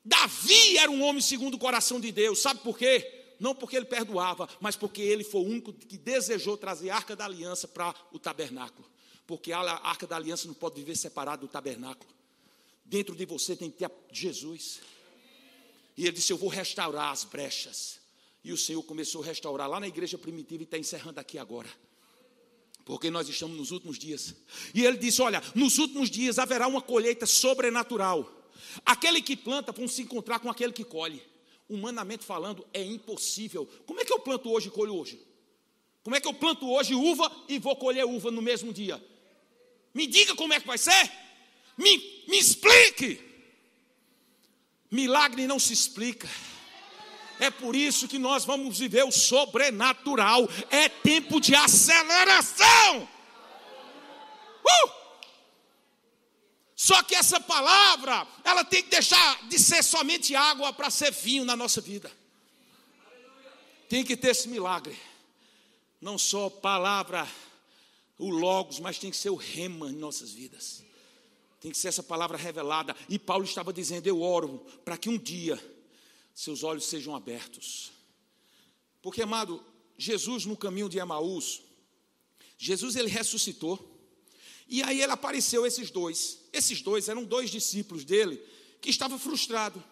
[0.05, 3.23] Davi era um homem segundo o coração de Deus, sabe por quê?
[3.41, 7.17] Não porque ele perdoava, mas porque ele foi o único que desejou trazer a arca
[7.17, 8.89] da aliança para o tabernáculo.
[9.27, 12.11] Porque a arca da aliança não pode viver separada do tabernáculo.
[12.85, 14.81] Dentro de você tem que ter Jesus.
[15.97, 17.99] E ele disse: Eu vou restaurar as brechas.
[18.43, 21.69] E o Senhor começou a restaurar lá na igreja primitiva e está encerrando aqui agora.
[22.85, 24.35] Porque nós estamos nos últimos dias.
[24.75, 28.44] E ele disse: Olha, nos últimos dias haverá uma colheita sobrenatural.
[28.85, 31.23] Aquele que planta vão se encontrar com aquele que colhe.
[31.69, 33.67] Humanamente falando, é impossível.
[33.87, 35.21] Como é que eu planto hoje e colho hoje?
[36.03, 39.03] Como é que eu planto hoje uva e vou colher uva no mesmo dia?
[39.95, 41.11] Me diga como é que vai ser?
[41.79, 43.21] Me, me explique.
[44.91, 46.29] Milagre não se explica.
[47.41, 50.49] É por isso que nós vamos viver o sobrenatural.
[50.71, 53.09] É tempo de aceleração.
[54.63, 55.04] Uh!
[56.85, 61.43] Só que essa palavra, ela tem que deixar de ser somente água para ser vinho
[61.43, 62.13] na nossa vida.
[63.89, 64.95] Tem que ter esse milagre.
[65.99, 67.27] Não só palavra,
[68.19, 70.85] o logos, mas tem que ser o rema em nossas vidas.
[71.59, 72.95] Tem que ser essa palavra revelada.
[73.09, 75.59] E Paulo estava dizendo: Eu oro para que um dia
[76.35, 77.93] seus olhos sejam abertos.
[79.01, 79.65] Porque, amado,
[79.97, 81.63] Jesus no caminho de Emaús,
[82.59, 83.94] Jesus ele ressuscitou.
[84.69, 86.39] E aí ele apareceu esses dois.
[86.53, 88.41] Esses dois eram dois discípulos dele
[88.81, 89.83] que estavam frustrados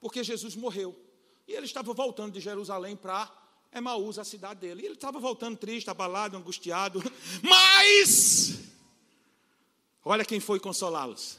[0.00, 0.96] porque Jesus morreu.
[1.46, 3.30] E ele estava voltando de Jerusalém para
[3.72, 4.82] Emaús, a cidade dele.
[4.82, 7.02] E ele estava voltando triste, abalado, angustiado.
[7.42, 8.60] Mas
[10.04, 11.38] olha quem foi consolá-los.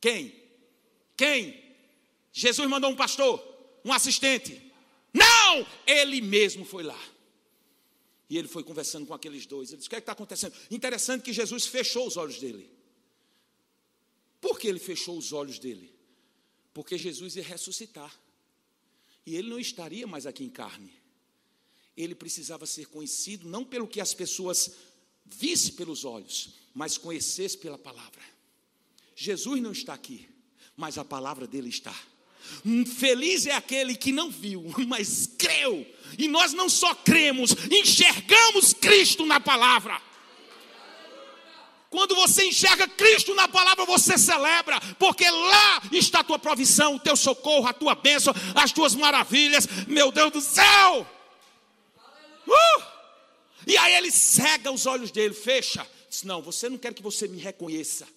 [0.00, 0.34] Quem?
[1.16, 1.62] Quem?
[2.32, 3.42] Jesus mandou um pastor,
[3.84, 4.72] um assistente.
[5.12, 5.66] Não!
[5.86, 6.98] Ele mesmo foi lá.
[8.32, 9.68] E ele foi conversando com aqueles dois.
[9.68, 10.54] Ele disse: O que é está acontecendo?
[10.70, 12.66] Interessante que Jesus fechou os olhos dele.
[14.40, 15.94] Por que ele fechou os olhos dele?
[16.72, 18.18] Porque Jesus ia ressuscitar.
[19.26, 20.94] E ele não estaria mais aqui em carne.
[21.94, 24.76] Ele precisava ser conhecido não pelo que as pessoas
[25.26, 28.22] vissem pelos olhos, mas conhecessem pela palavra.
[29.14, 30.26] Jesus não está aqui,
[30.74, 31.94] mas a palavra dele está.
[32.96, 35.86] Feliz é aquele que não viu, mas creu.
[36.18, 40.00] E nós não só cremos, enxergamos Cristo na palavra.
[41.92, 46.98] Quando você enxerga Cristo na palavra, você celebra, porque lá está a tua provisão, o
[46.98, 51.06] teu socorro, a tua bênção, as tuas maravilhas, meu Deus do céu.
[52.48, 52.82] Uh!
[53.66, 55.86] E aí ele cega os olhos dele, fecha.
[56.08, 58.08] Diz: Não, você não quer que você me reconheça.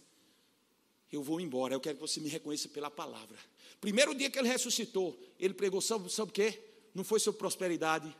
[1.12, 3.38] Eu vou embora, eu quero que você me reconheça pela palavra.
[3.86, 6.60] Primeiro dia que ele ressuscitou, ele pregou sobre, sobre o quê?
[6.92, 8.18] Não foi sobre prosperidade,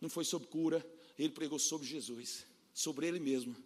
[0.00, 0.86] não foi sobre cura,
[1.18, 3.56] ele pregou sobre Jesus, sobre ele mesmo.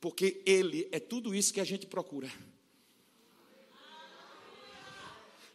[0.00, 2.32] Porque ele é tudo isso que a gente procura.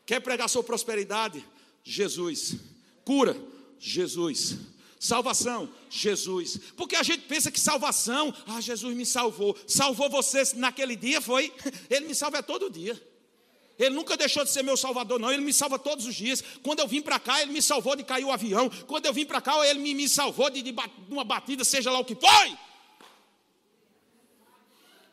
[0.05, 1.43] Quer pregar sobre prosperidade?
[1.83, 2.55] Jesus.
[3.03, 3.35] Cura?
[3.79, 4.55] Jesus.
[4.99, 6.59] Salvação, Jesus.
[6.77, 9.57] Porque a gente pensa que salvação, ah, Jesus me salvou.
[9.65, 11.51] Salvou você naquele dia, foi?
[11.89, 13.08] Ele me salva todo dia.
[13.79, 15.31] Ele nunca deixou de ser meu salvador, não.
[15.31, 16.43] Ele me salva todos os dias.
[16.61, 18.69] Quando eu vim para cá, ele me salvou de cair o avião.
[18.85, 20.75] Quando eu vim para cá, ele me, me salvou de, de
[21.09, 22.57] uma batida, seja lá o que foi.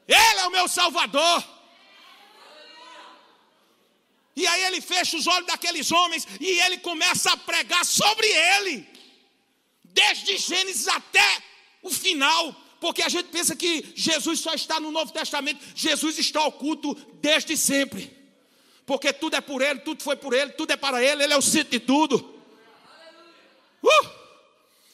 [0.09, 1.45] Ele é o meu salvador.
[4.35, 8.87] E aí ele fecha os olhos daqueles homens e ele começa a pregar sobre ele
[9.85, 11.43] desde Gênesis até
[11.83, 16.45] o final, porque a gente pensa que Jesus só está no Novo Testamento, Jesus está
[16.45, 18.15] oculto desde sempre,
[18.87, 21.37] porque tudo é por Ele, tudo foi por Ele, tudo é para Ele, Ele é
[21.37, 22.17] o centro de tudo.
[23.83, 24.17] Uh!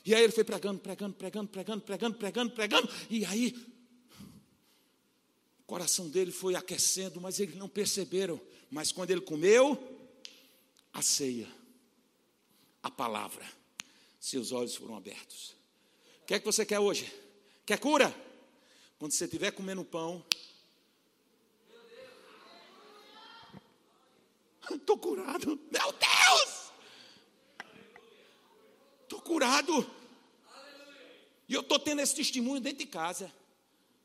[0.04, 3.54] E aí ele foi pregando, pregando, pregando, pregando, pregando, pregando, pregando, e aí
[5.60, 8.40] o coração dele foi aquecendo, mas eles não perceberam.
[8.68, 9.78] Mas quando ele comeu
[10.92, 11.48] a ceia,
[12.82, 13.46] a palavra,
[14.18, 15.54] seus olhos foram abertos.
[16.22, 17.12] O que é que você quer hoje?
[17.64, 18.12] Quer cura?
[18.98, 20.24] Quando você estiver comendo pão.
[24.82, 25.46] Estou curado.
[25.46, 26.72] Meu Deus!
[29.04, 29.90] Estou curado.
[31.48, 33.32] E eu estou tendo esse testemunho dentro de casa.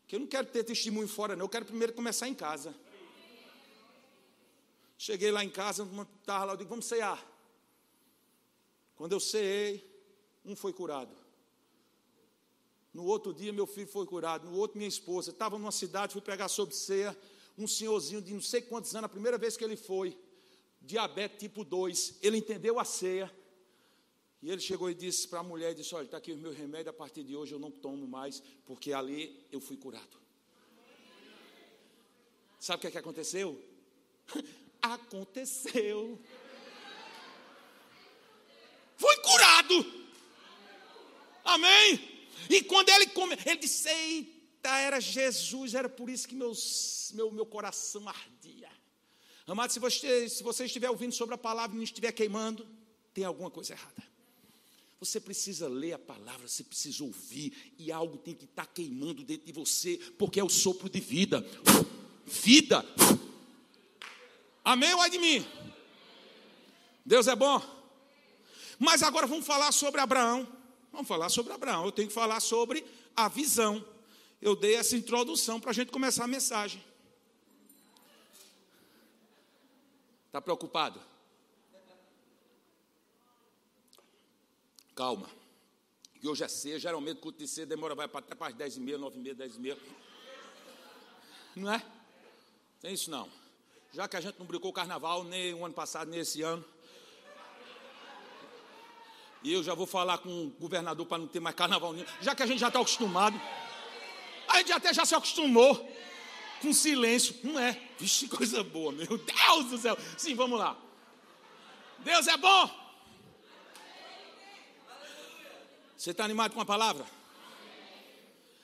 [0.08, 1.46] Que eu não quero ter testemunho fora, não.
[1.46, 2.76] Eu quero primeiro começar em casa.
[4.98, 5.88] Cheguei lá em casa,
[6.20, 7.24] estava lá, eu digo, vamos cear.
[8.96, 9.86] Quando eu ceei,
[10.46, 11.16] um foi curado.
[12.94, 14.50] No outro dia, meu filho foi curado.
[14.50, 15.32] No outro, minha esposa.
[15.32, 17.18] Estava numa cidade, fui pregar sobre ceia.
[17.58, 20.18] Um senhorzinho de não sei quantos anos, a primeira vez que ele foi,
[20.88, 23.32] diabetes tipo 2, ele entendeu a ceia.
[24.42, 26.90] E ele chegou e disse para a mulher: disse, Olha, está aqui o meu remédio,
[26.90, 30.18] a partir de hoje eu não tomo mais, porque ali eu fui curado.
[32.60, 33.62] Sabe o que, é que aconteceu?
[34.82, 36.20] aconteceu.
[38.96, 40.08] Fui curado.
[41.44, 42.18] Amém?
[42.50, 47.32] E quando ele come, ele disse: Eita, era Jesus, era por isso que meus, meu,
[47.32, 48.57] meu coração ardia.
[49.48, 52.68] Amado, se você, se você estiver ouvindo sobre a palavra e não estiver queimando,
[53.14, 54.04] tem alguma coisa errada.
[55.00, 59.46] Você precisa ler a palavra, você precisa ouvir, e algo tem que estar queimando dentro
[59.46, 61.46] de você, porque é o sopro de vida.
[62.26, 62.86] Vida.
[64.66, 65.48] Amém ou é de mim?
[67.06, 67.62] Deus é bom.
[68.78, 70.46] Mas agora vamos falar sobre Abraão.
[70.92, 71.86] Vamos falar sobre Abraão.
[71.86, 72.84] Eu tenho que falar sobre
[73.16, 73.86] a visão.
[74.42, 76.84] Eu dei essa introdução para a gente começar a mensagem.
[80.38, 81.02] Está preocupado?
[84.94, 85.28] Calma.
[86.22, 88.80] Que hoje é cedo, geralmente culto de cedo demora vai até para as 10 e
[88.80, 89.78] meia, 9 e meia, 10 e meia.
[91.56, 91.84] Não é?
[92.80, 93.28] Tem isso não.
[93.92, 96.64] Já que a gente não brincou o carnaval nem o ano passado, nem esse ano.
[99.42, 102.06] E eu já vou falar com o governador para não ter mais carnaval nenhum.
[102.22, 103.42] Já que a gente já está acostumado.
[104.48, 105.97] A gente até já se acostumou
[106.62, 107.36] com silêncio.
[107.44, 107.80] Não é?
[107.98, 109.98] Vixe, coisa boa, meu Deus do céu.
[110.18, 110.78] Sim, vamos lá.
[112.00, 112.88] Deus é bom.
[115.98, 117.06] Você está animado com a palavra?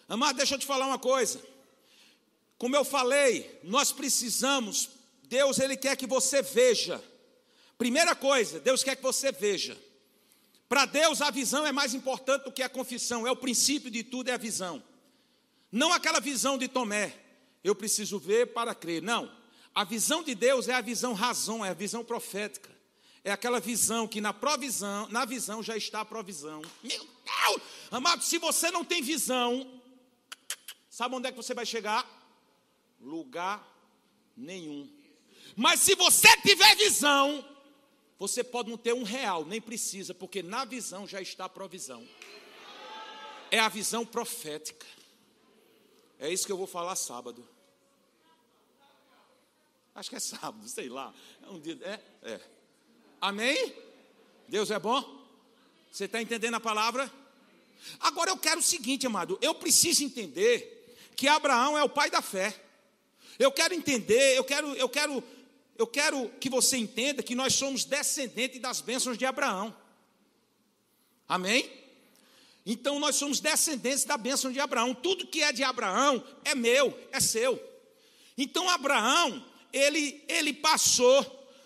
[0.08, 1.44] Amado, deixa eu te falar uma coisa.
[2.58, 4.90] Como eu falei, nós precisamos,
[5.24, 7.04] Deus ele quer que você veja.
[7.78, 9.78] Primeira coisa, Deus quer que você veja.
[10.70, 14.04] Para Deus, a visão é mais importante do que a confissão, é o princípio de
[14.04, 14.84] tudo, é a visão.
[15.72, 17.14] Não aquela visão de Tomé,
[17.64, 19.02] eu preciso ver para crer.
[19.02, 19.32] Não.
[19.74, 22.70] A visão de Deus é a visão razão, é a visão profética.
[23.24, 26.62] É aquela visão que na provisão, na visão já está a provisão.
[26.84, 27.62] Meu Deus!
[27.90, 29.82] Amado, se você não tem visão,
[30.90, 32.06] sabe onde é que você vai chegar?
[33.00, 33.66] Lugar
[34.36, 34.90] nenhum.
[35.56, 37.46] Mas se você tiver visão,
[38.20, 42.06] você pode não ter um real, nem precisa, porque na visão já está a provisão.
[43.50, 44.86] É a visão profética.
[46.20, 47.48] É isso que eu vou falar sábado.
[49.96, 51.14] Acho que é sábado, sei lá.
[51.42, 51.78] É um dia.
[51.82, 52.32] É?
[52.32, 52.42] É.
[53.22, 53.74] Amém?
[54.48, 55.24] Deus é bom?
[55.92, 57.12] Você está entendendo a palavra?
[58.00, 59.38] Agora eu quero o seguinte, amado.
[59.42, 62.60] Eu preciso entender que Abraão é o pai da fé.
[63.38, 65.24] Eu quero entender, eu quero, eu quero
[65.78, 69.76] eu quero que você entenda que nós somos descendentes das bênçãos de Abraão.
[71.28, 71.70] Amém?
[72.66, 74.94] Então nós somos descendentes da bênção de Abraão.
[74.94, 77.62] Tudo que é de Abraão é meu, é seu.
[78.38, 79.44] Então Abraão,
[79.74, 81.26] ele, ele passou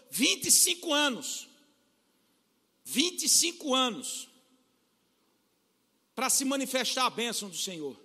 [0.10, 1.48] 25 anos,
[2.86, 4.30] 25 anos,
[6.16, 8.02] para se manifestar a bênção do Senhor.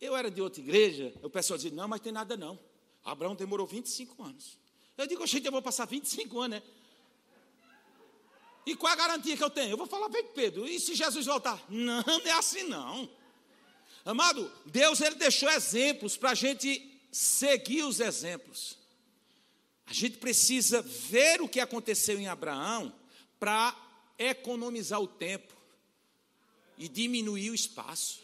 [0.00, 2.58] Eu era de outra igreja, o pessoal dizia, não, mas tem nada não.
[3.04, 4.56] Abraão demorou 25 anos.
[4.96, 6.66] Eu digo, gente, eu vou passar 25 anos, né?
[8.64, 9.70] E qual a garantia que eu tenho?
[9.70, 10.66] Eu vou falar feito Pedro.
[10.66, 11.58] E se Jesus voltar?
[11.68, 13.08] Não, não é assim não.
[14.08, 18.78] Amado, Deus ele deixou exemplos para a gente seguir os exemplos.
[19.84, 22.90] A gente precisa ver o que aconteceu em Abraão
[23.38, 23.76] para
[24.18, 25.54] economizar o tempo
[26.78, 28.22] e diminuir o espaço.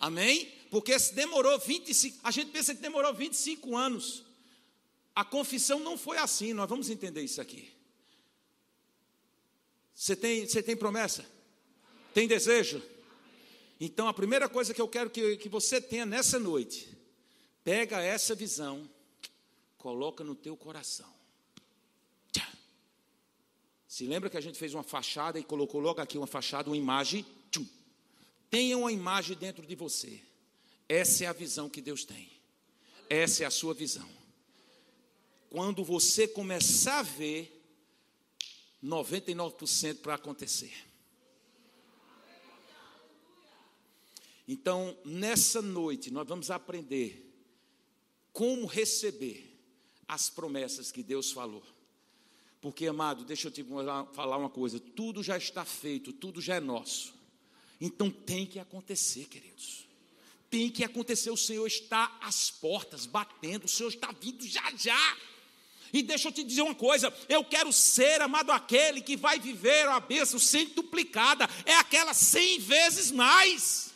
[0.00, 0.50] Amém?
[0.70, 4.24] Porque se demorou 25, a gente pensa que demorou 25 anos.
[5.14, 7.70] A confissão não foi assim, nós vamos entender isso aqui.
[9.94, 11.26] Você tem, você tem promessa?
[12.14, 12.82] Tem desejo?
[13.84, 16.88] Então a primeira coisa que eu quero que, que você tenha nessa noite,
[17.64, 18.88] pega essa visão,
[19.76, 21.12] coloca no teu coração.
[23.88, 26.76] Se lembra que a gente fez uma fachada e colocou logo aqui uma fachada, uma
[26.76, 27.26] imagem?
[27.50, 27.66] Tchum.
[28.48, 30.22] Tenha uma imagem dentro de você.
[30.88, 32.30] Essa é a visão que Deus tem.
[33.10, 34.08] Essa é a sua visão.
[35.50, 37.60] Quando você começar a ver,
[38.80, 40.91] 99% para acontecer.
[44.46, 47.32] Então, nessa noite, nós vamos aprender
[48.32, 49.52] como receber
[50.08, 51.62] as promessas que Deus falou.
[52.60, 53.64] Porque, amado, deixa eu te
[54.12, 57.14] falar uma coisa: tudo já está feito, tudo já é nosso.
[57.80, 59.88] Então tem que acontecer, queridos.
[60.48, 61.30] Tem que acontecer.
[61.30, 63.64] O Senhor está às portas, batendo.
[63.64, 65.16] O Senhor está vindo já já.
[65.92, 69.88] E deixa eu te dizer uma coisa: eu quero ser, amado, aquele que vai viver
[69.88, 70.38] a bênção
[70.76, 71.48] duplicada.
[71.66, 73.91] É aquela cem vezes mais.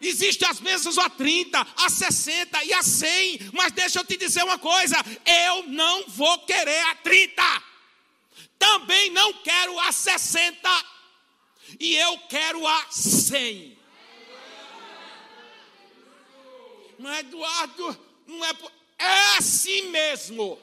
[0.00, 4.42] Existem as bênçãos a 30, a 60 e a 100, mas deixa eu te dizer
[4.44, 7.62] uma coisa: eu não vou querer a 30,
[8.58, 10.84] também não quero a 60,
[11.80, 13.78] e eu quero a 100.
[16.98, 18.52] Não é Eduardo, não é,
[18.98, 20.58] é assim mesmo.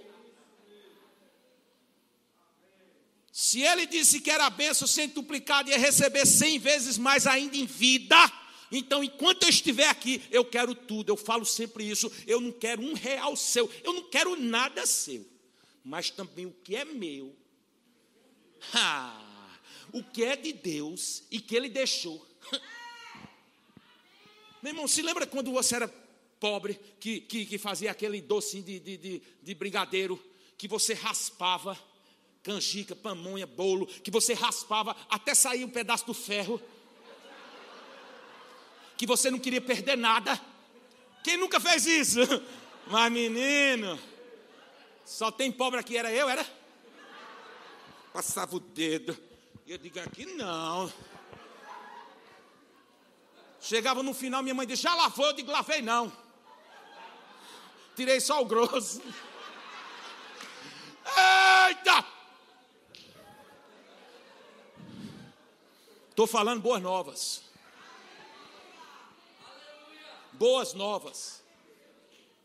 [3.32, 7.58] Se ele disse que era a bênção centuplicada e ia receber cem vezes mais ainda
[7.58, 8.16] em vida,
[8.72, 11.10] então, enquanto eu estiver aqui, eu quero tudo.
[11.10, 12.10] Eu falo sempre isso.
[12.26, 13.70] Eu não quero um real seu.
[13.84, 15.28] Eu não quero nada seu.
[15.84, 17.36] Mas também o que é meu.
[19.94, 22.26] O que é de Deus e que Ele deixou.
[24.64, 25.88] Meu irmão, se lembra quando você era
[26.40, 30.18] pobre, que, que, que fazia aquele docinho de, de, de, de brigadeiro,
[30.58, 31.78] que você raspava,
[32.42, 36.62] canjica, pamonha, bolo, que você raspava até sair um pedaço do ferro
[39.02, 40.40] que você não queria perder nada.
[41.24, 42.20] Quem nunca fez isso?
[42.86, 44.00] Mas menino,
[45.04, 46.46] só tem pobre aqui, era eu, era?
[48.14, 49.18] Passava o dedo.
[49.66, 50.94] E eu digo aqui não.
[53.60, 55.26] Chegava no final, minha mãe disse, já lavou?
[55.26, 56.16] Eu digo, lavei não.
[57.96, 59.02] Tirei só o grosso.
[61.68, 62.06] Eita!
[66.12, 67.51] Estou falando boas novas
[70.42, 71.44] boas novas.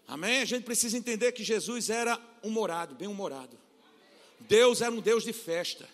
[0.07, 0.43] Amém?
[0.43, 3.59] A gente precisa entender que Jesus era humorado, bem-humorado.
[4.39, 5.89] Deus era um Deus de festa.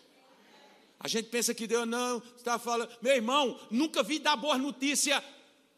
[0.98, 5.22] A gente pensa que Deus não está falando, meu irmão, nunca vi dar boa notícia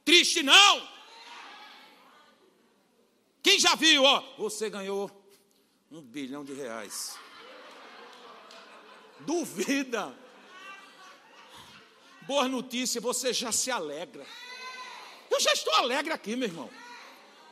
[0.03, 0.89] triste, não.
[3.43, 5.11] Quem já viu, ó, você ganhou
[5.91, 7.19] um bilhão de reais.
[9.21, 10.19] Duvida.
[12.23, 14.27] Boa notícia, você já se alegra.
[15.35, 16.71] Eu já estou alegre aqui, meu irmão.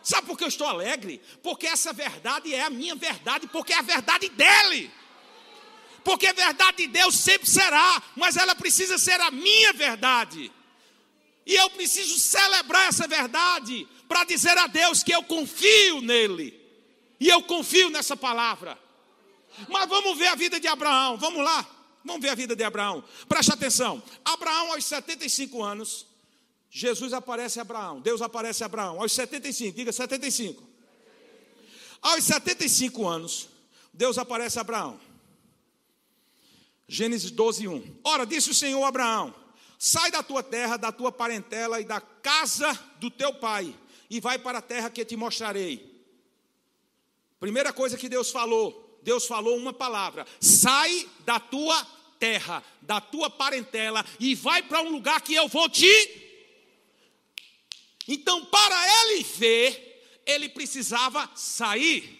[0.05, 1.21] Sabe por que eu estou alegre?
[1.43, 4.89] Porque essa verdade é a minha verdade, porque é a verdade dele.
[6.05, 10.53] Porque a verdade de Deus sempre será, mas ela precisa ser a minha verdade.
[11.45, 16.61] E eu preciso celebrar essa verdade para dizer a Deus que eu confio nele.
[17.19, 18.79] E eu confio nessa palavra.
[19.69, 21.17] Mas vamos ver a vida de Abraão.
[21.17, 21.67] Vamos lá.
[22.05, 23.03] Vamos ver a vida de Abraão.
[23.29, 24.01] Preste atenção.
[24.25, 26.07] Abraão, aos 75 anos,
[26.75, 30.67] Jesus aparece a Abraão, Deus aparece a Abraão, aos 75, diga 75.
[32.01, 33.51] Aos 75 anos,
[33.93, 34.99] Deus aparece a Abraão.
[36.89, 38.01] Gênesis 12, 1.
[38.03, 39.35] Ora, disse o Senhor a Abraão:
[39.79, 43.77] Sai da tua terra, da tua parentela e da casa do teu pai,
[44.09, 46.03] e vai para a terra que te mostrarei.
[47.39, 51.87] Primeira coisa que Deus falou, Deus falou uma palavra: sai da tua
[52.19, 56.32] terra, da tua parentela, e vai para um lugar que eu vou te
[58.09, 62.19] então, para ele ver, ele precisava sair.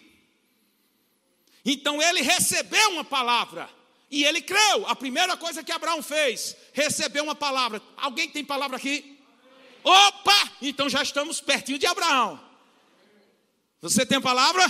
[1.65, 3.69] Então, ele recebeu uma palavra.
[4.09, 4.87] E ele creu.
[4.87, 7.81] A primeira coisa que Abraão fez, recebeu uma palavra.
[7.97, 9.19] Alguém tem palavra aqui?
[9.83, 10.51] Opa!
[10.61, 12.39] Então já estamos pertinho de Abraão.
[13.81, 14.63] Você tem palavra?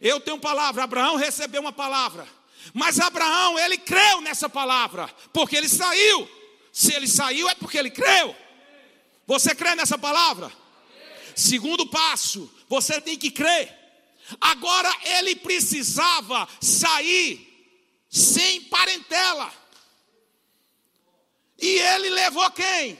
[0.00, 0.82] Eu tenho palavra.
[0.82, 2.26] Abraão recebeu uma palavra.
[2.72, 6.28] Mas Abraão, ele creu nessa palavra, porque ele saiu.
[6.72, 8.34] Se ele saiu, é porque ele creu.
[9.26, 10.52] Você crê nessa palavra?
[11.34, 13.84] Segundo passo, você tem que crer.
[14.40, 17.50] Agora ele precisava sair
[18.08, 19.52] sem parentela.
[21.58, 22.98] E ele levou quem?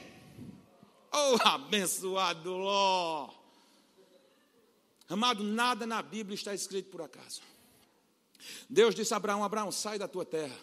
[1.11, 3.29] Oh, abençoado Ló.
[5.07, 7.41] Amado, nada na Bíblia está escrito por acaso.
[8.69, 10.57] Deus disse a Abraão: Abraão, sai da tua terra,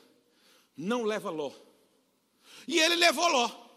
[0.76, 1.52] não leva Ló.
[2.66, 3.71] E ele levou Ló.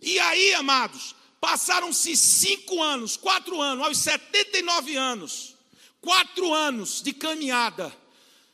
[0.00, 5.56] E aí, amados, passaram-se cinco anos, quatro anos, aos 79 anos,
[6.00, 7.94] quatro anos de caminhada.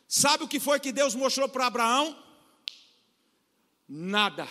[0.09, 2.17] Sabe o que foi que Deus mostrou para Abraão?
[3.89, 4.49] Nada.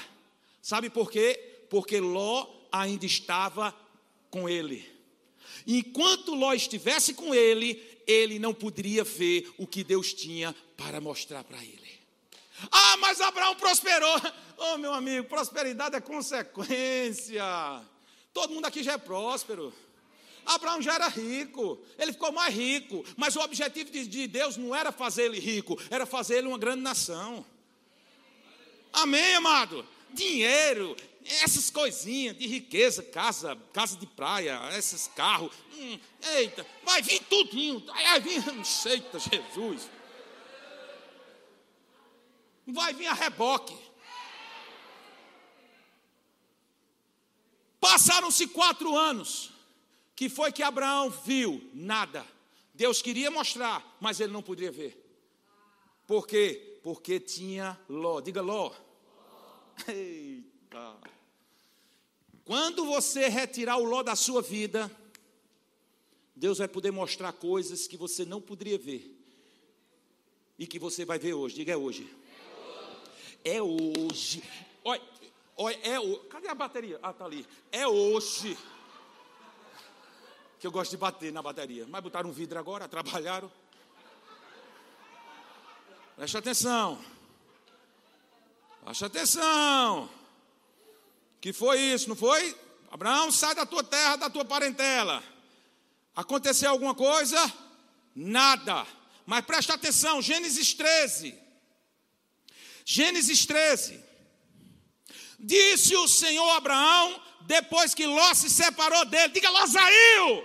[0.61, 1.65] Sabe por quê?
[1.69, 3.75] Porque Ló ainda estava
[4.29, 4.91] com ele.
[5.65, 11.43] Enquanto Ló estivesse com ele, ele não poderia ver o que Deus tinha para mostrar
[11.43, 11.91] para ele.
[12.71, 14.15] Ah, mas Abraão prosperou.
[14.65, 17.43] Oh, meu amigo, prosperidade é consequência.
[18.33, 19.73] Todo mundo aqui já é próspero.
[20.45, 24.93] Abraão já era rico, ele ficou mais rico, mas o objetivo de Deus não era
[24.93, 27.45] fazer ele rico, era fazer ele uma grande nação.
[28.93, 29.85] Amém, amado?
[30.13, 30.95] Dinheiro,
[31.41, 35.99] essas coisinhas de riqueza, casa, casa de praia, esses carros, hum,
[36.35, 38.41] eita, vai vir tudinho, vai vir,
[38.85, 39.89] eita Jesus,
[42.65, 43.92] vai vir a reboque.
[47.83, 49.51] Passaram-se quatro anos,
[50.15, 51.69] que foi que Abraão viu?
[51.73, 52.25] Nada.
[52.73, 54.97] Deus queria mostrar, mas ele não podia ver.
[56.07, 56.79] Por quê?
[56.81, 58.21] Porque tinha Ló.
[58.21, 58.71] Diga Ló.
[59.85, 60.95] Eita.
[62.45, 64.89] Quando você retirar o Ló da sua vida,
[66.33, 69.13] Deus vai poder mostrar coisas que você não poderia ver.
[70.57, 71.55] E que você vai ver hoje.
[71.55, 72.09] Diga é hoje.
[73.43, 74.41] É hoje.
[74.85, 75.12] Olha, olha
[75.83, 76.19] é o...
[76.25, 76.99] Cadê a bateria?
[77.01, 77.47] Ah, tá ali.
[77.71, 78.57] É hoje
[80.59, 81.85] que eu gosto de bater na bateria.
[81.89, 83.51] Mas botaram um vidro agora, trabalharam.
[86.15, 87.03] Preste atenção.
[88.83, 90.09] Preste atenção.
[91.41, 92.57] Que foi isso, não foi?
[92.89, 95.23] Abraão, sai da tua terra, da tua parentela.
[96.15, 97.37] Aconteceu alguma coisa?
[98.15, 98.85] Nada.
[99.25, 101.37] Mas preste atenção, Gênesis 13.
[102.85, 104.03] Gênesis 13.
[105.45, 110.37] Disse o Senhor a Abraão, depois que Ló se separou dele, diga: Ló saiu.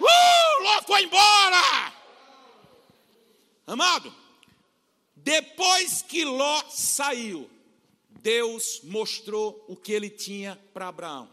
[0.00, 1.92] Uh, Ló foi embora.
[3.66, 4.14] Amado,
[5.14, 7.50] depois que Ló saiu,
[8.08, 11.28] Deus mostrou o que ele tinha para Abraão.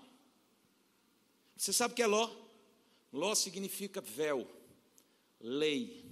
[1.56, 2.30] Você sabe o que é Ló?
[3.14, 4.46] Ló significa véu,
[5.40, 6.04] lei.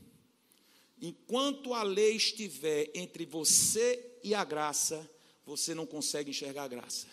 [1.02, 5.13] Enquanto a lei estiver entre você e a graça,
[5.46, 7.08] você não consegue enxergar a graça.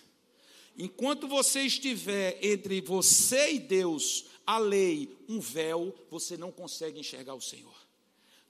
[0.76, 7.34] Enquanto você estiver entre você e Deus, a lei, um véu, você não consegue enxergar
[7.34, 7.74] o Senhor.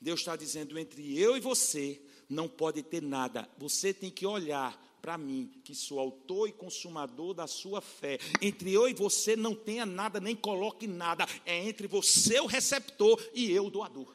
[0.01, 3.49] Deus está dizendo: entre eu e você não pode ter nada.
[3.59, 8.18] Você tem que olhar para mim, que sou autor e consumador da sua fé.
[8.41, 11.26] Entre eu e você não tenha nada, nem coloque nada.
[11.45, 14.14] É entre você, o receptor, e eu, o doador.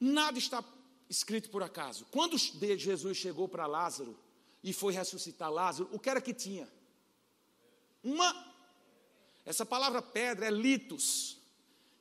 [0.00, 0.60] Nada está
[1.12, 2.06] escrito por acaso.
[2.10, 4.18] Quando Jesus chegou para Lázaro
[4.64, 6.66] e foi ressuscitar Lázaro, o que era que tinha?
[8.02, 8.50] Uma.
[9.44, 11.36] Essa palavra pedra é litos,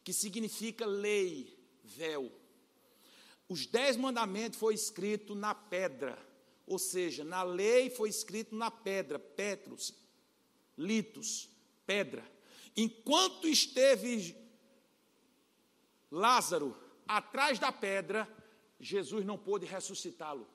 [0.01, 2.31] que significa lei, véu.
[3.49, 6.17] Os dez mandamentos foi escrito na pedra,
[6.65, 9.93] ou seja, na lei foi escrito na pedra, Petros,
[10.77, 11.49] litos,
[11.85, 12.25] pedra.
[12.77, 14.37] Enquanto esteve
[16.09, 18.25] Lázaro atrás da pedra,
[18.81, 20.47] Jesus não pôde ressuscitá-lo,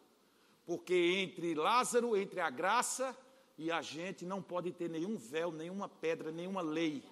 [0.66, 3.16] porque entre Lázaro, entre a graça
[3.56, 7.02] e a gente não pode ter nenhum véu, nenhuma pedra, nenhuma lei.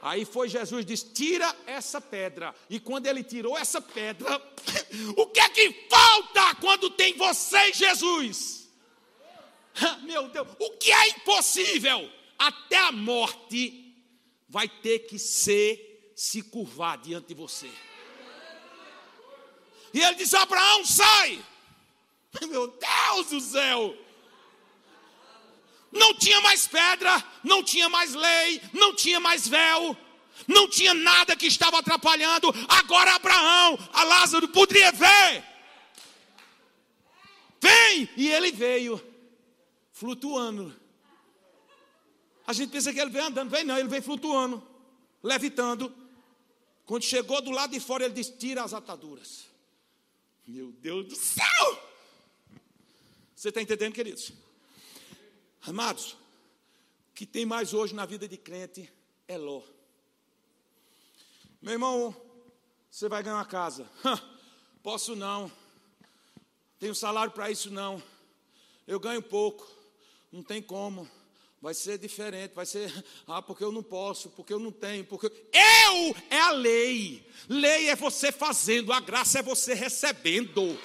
[0.00, 2.54] Aí foi Jesus disse: tira essa pedra.
[2.70, 4.40] E quando ele tirou essa pedra,
[5.16, 8.70] o que é que falta quando tem você Jesus?
[10.02, 12.08] Meu Deus, o que é impossível?
[12.38, 13.96] Até a morte
[14.48, 17.68] vai ter que ser se curvar diante de você.
[19.98, 21.44] E ele diz: Abraão, sai.
[22.48, 23.96] Meu Deus do céu!
[25.90, 29.96] Não tinha mais pedra, não tinha mais lei, não tinha mais véu,
[30.46, 32.54] não tinha nada que estava atrapalhando.
[32.68, 35.44] Agora Abraão, a Lázaro poderia ver.
[37.60, 38.08] Vem!
[38.16, 39.02] E ele veio,
[39.92, 40.78] flutuando.
[42.46, 44.62] A gente pensa que ele veio andando, vem não, ele veio flutuando,
[45.22, 45.92] levitando,
[46.86, 49.47] Quando chegou do lado de fora, ele disse: Tira as ataduras.
[50.48, 51.44] Meu Deus do céu!
[53.36, 54.32] Você está entendendo, queridos?
[55.60, 58.90] Amados, o que tem mais hoje na vida de crente
[59.28, 59.62] é Ló.
[61.60, 62.16] Meu irmão,
[62.90, 63.86] você vai ganhar uma casa.
[64.82, 65.52] Posso não.
[66.78, 68.02] Tenho salário para isso não.
[68.86, 69.70] Eu ganho pouco.
[70.32, 71.06] Não tem como.
[71.60, 72.92] Vai ser diferente, vai ser,
[73.26, 77.26] ah, porque eu não posso, porque eu não tenho, porque eu é a lei.
[77.48, 80.78] Lei é você fazendo, a graça é você recebendo.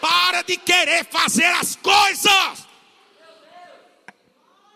[0.00, 2.66] Para de querer fazer as coisas.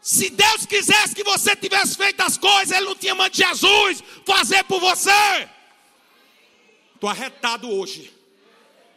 [0.01, 4.63] Se Deus quisesse que você tivesse feito as coisas, Ele não tinha mandado Jesus fazer
[4.65, 5.49] por você.
[6.95, 8.16] Estou arretado hoje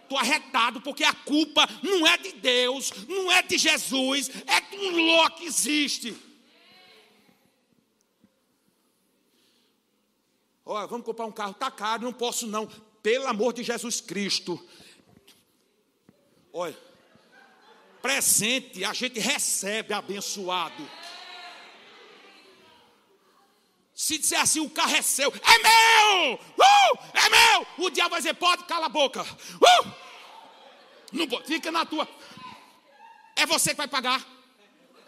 [0.09, 4.75] estou arretado, porque a culpa não é de Deus, não é de Jesus, é de
[4.75, 6.17] um ló que existe.
[10.65, 12.67] Olha, vamos comprar um carro, está caro, não posso não.
[13.01, 14.59] Pelo amor de Jesus Cristo.
[16.51, 16.77] Olha,
[18.01, 20.89] presente a gente recebe abençoado.
[23.99, 26.35] Se disser assim, o carro é seu, é meu!
[26.35, 27.67] Uh, é meu!
[27.85, 29.21] O diabo vai dizer, pode, cala a boca.
[29.21, 29.91] Uh,
[31.11, 32.07] não fica na tua.
[33.35, 34.25] É você que vai pagar?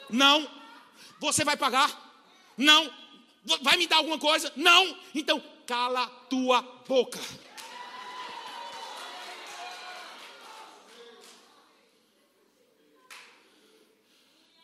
[0.09, 0.45] Não.
[1.21, 1.89] Você vai pagar?
[2.57, 2.93] Não.
[3.61, 4.51] Vai me dar alguma coisa?
[4.57, 4.99] Não.
[5.15, 7.19] Então, cala tua boca.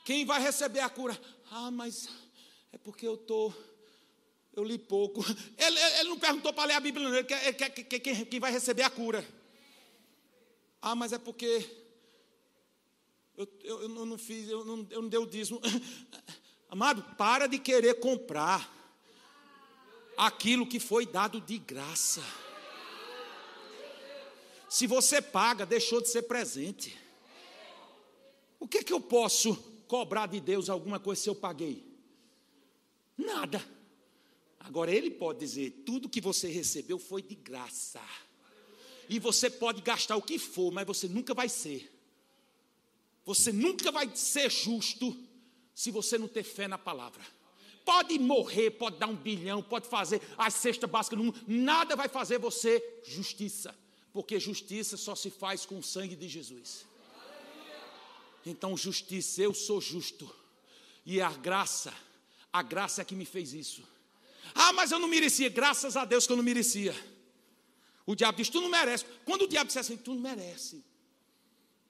[0.03, 1.17] Quem vai receber a cura?
[1.49, 2.09] Ah, mas
[2.73, 3.53] é porque eu estou.
[3.53, 3.76] Tô
[4.57, 5.23] eu li pouco.
[5.55, 7.15] Ele, ele não perguntou para ler a Bíblia, não.
[7.15, 9.23] Ele quer, ele quer, quer, quer, quem vai receber a cura.
[10.81, 11.63] Ah, mas é porque
[13.37, 15.61] eu, eu, eu não fiz, eu não, eu não dei o dízimo.
[16.69, 18.67] Amado, para de querer comprar
[20.17, 22.23] aquilo que foi dado de graça.
[24.67, 26.97] Se você paga, deixou de ser presente.
[28.59, 29.55] O que, que eu posso
[29.87, 31.85] cobrar de Deus alguma coisa se eu paguei?
[33.15, 33.76] Nada.
[34.67, 38.01] Agora ele pode dizer: tudo que você recebeu foi de graça.
[39.07, 41.89] E você pode gastar o que for, mas você nunca vai ser.
[43.23, 45.15] Você nunca vai ser justo
[45.73, 47.25] se você não ter fé na palavra.
[47.85, 52.09] Pode morrer, pode dar um bilhão, pode fazer a cesta básica no mundo, nada vai
[52.09, 53.73] fazer você justiça,
[54.11, 56.85] porque justiça só se faz com o sangue de Jesus.
[58.45, 60.29] Então, justiça, eu sou justo,
[61.05, 61.93] e a graça,
[62.51, 63.81] a graça é que me fez isso.
[64.55, 65.49] Ah, mas eu não merecia.
[65.49, 66.95] Graças a Deus que eu não merecia.
[68.05, 69.05] O diabo diz: Tu não merece.
[69.25, 70.83] Quando o diabo disser assim, Tu não merece.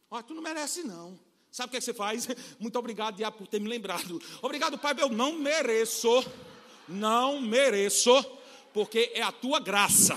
[0.10, 1.20] Olha, tu não merece, não.
[1.52, 2.28] Sabe o que, é que você faz?
[2.60, 4.22] Muito obrigado, diabo, por ter me lembrado.
[4.42, 6.26] Obrigado, Pai, eu não mereço.
[6.88, 8.14] Não mereço.
[8.74, 10.16] Porque é a tua graça.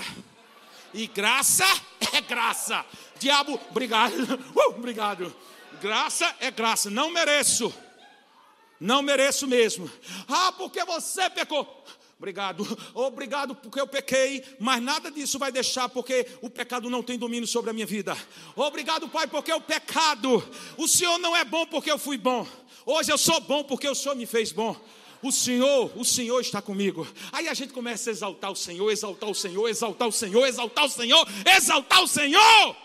[0.93, 1.65] E graça
[2.13, 2.85] é graça.
[3.19, 4.13] Diabo, obrigado.
[4.55, 5.33] Uh, obrigado.
[5.81, 6.89] Graça é graça.
[6.89, 7.73] Não mereço.
[8.79, 9.89] Não mereço mesmo.
[10.27, 11.83] Ah, porque você pecou.
[12.21, 17.17] Obrigado, obrigado porque eu pequei, mas nada disso vai deixar, porque o pecado não tem
[17.17, 18.15] domínio sobre a minha vida.
[18.55, 20.47] Obrigado, Pai, porque o pecado,
[20.77, 22.47] o Senhor não é bom porque eu fui bom.
[22.85, 24.79] Hoje eu sou bom porque o Senhor me fez bom.
[25.23, 27.07] O Senhor, o Senhor está comigo.
[27.31, 30.85] Aí a gente começa a exaltar o Senhor, exaltar o Senhor, exaltar o Senhor, exaltar
[30.85, 32.75] o Senhor, exaltar o Senhor.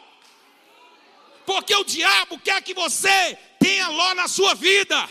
[1.45, 5.07] Porque o diabo quer que você tenha Ló na sua vida.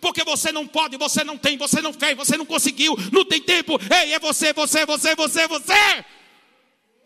[0.00, 3.40] Porque você não pode, você não tem, você não fez, você não conseguiu, não tem
[3.40, 3.78] tempo.
[3.92, 6.04] Ei, é você, você, você, você, você.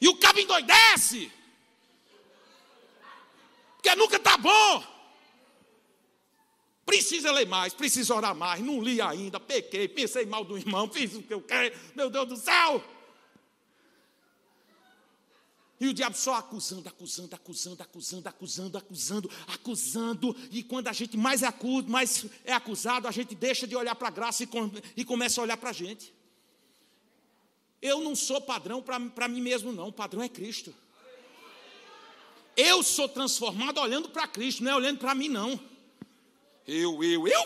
[0.00, 1.30] E o cabo endoidece.
[3.76, 4.94] Porque nunca está bom.
[6.86, 8.62] Precisa ler mais, precisa orar mais.
[8.62, 11.74] Não li ainda, pequei, pensei mal do irmão, fiz o que eu quero.
[11.94, 12.84] Meu Deus do céu.
[15.84, 20.36] E o diabo só acusando, acusando, acusando, acusando, acusando, acusando, acusando.
[20.50, 21.52] E quando a gente mais é,
[21.86, 25.42] mais é acusado, a gente deixa de olhar para a graça e, com, e começa
[25.42, 26.10] a olhar para a gente.
[27.82, 29.88] Eu não sou padrão para mim mesmo, não.
[29.88, 30.74] O padrão é Cristo.
[32.56, 35.60] Eu sou transformado olhando para Cristo, não é olhando para mim, não.
[36.66, 37.44] Eu, eu, eu.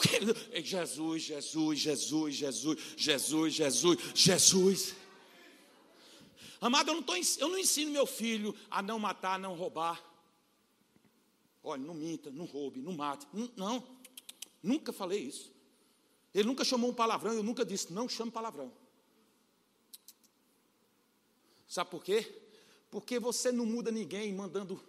[0.63, 4.95] Jesus, Jesus, Jesus, Jesus, Jesus, Jesus, Jesus.
[6.61, 10.03] Amado, eu não, tô, eu não ensino meu filho a não matar, a não roubar.
[11.63, 13.27] Olha, não minta, não roube, não mate.
[13.57, 13.87] Não,
[14.63, 15.53] nunca falei isso.
[16.35, 18.73] Ele nunca chamou um palavrão, eu nunca disse, não chame palavrão.
[21.69, 22.27] Sabe por quê?
[22.91, 24.83] Porque você não muda ninguém mandando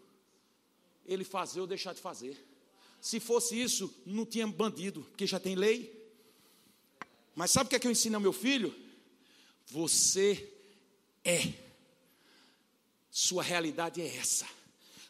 [1.06, 2.48] ele fazer ou deixar de fazer.
[3.02, 5.98] Se fosse isso, não tinha bandido, porque já tem lei.
[7.36, 8.74] Mas sabe o que é que eu ensino ao meu filho?
[9.68, 10.59] Você
[11.24, 11.54] é.
[13.12, 14.46] Sua realidade é essa.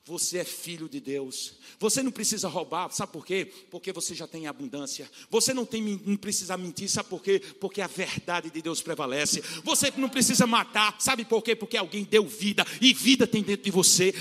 [0.10, 1.54] Você é filho de Deus.
[1.80, 3.46] Você não precisa roubar, sabe por quê?
[3.70, 5.08] Porque você já tem abundância.
[5.30, 7.40] Você não, tem, não precisa mentir, sabe por quê?
[7.60, 9.44] Porque a verdade de Deus prevalece.
[9.64, 11.56] Você não precisa matar, sabe por quê?
[11.56, 14.12] Porque alguém deu vida e vida tem dentro de você.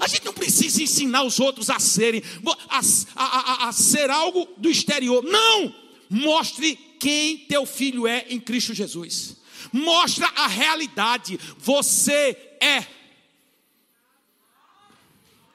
[0.00, 2.24] A gente não precisa ensinar os outros a serem,
[2.68, 2.80] a,
[3.14, 5.22] a, a, a ser algo do exterior.
[5.22, 5.72] Não!
[6.10, 9.36] Mostre quem teu filho é em Cristo Jesus.
[9.72, 11.38] Mostra a realidade.
[11.58, 12.96] Você é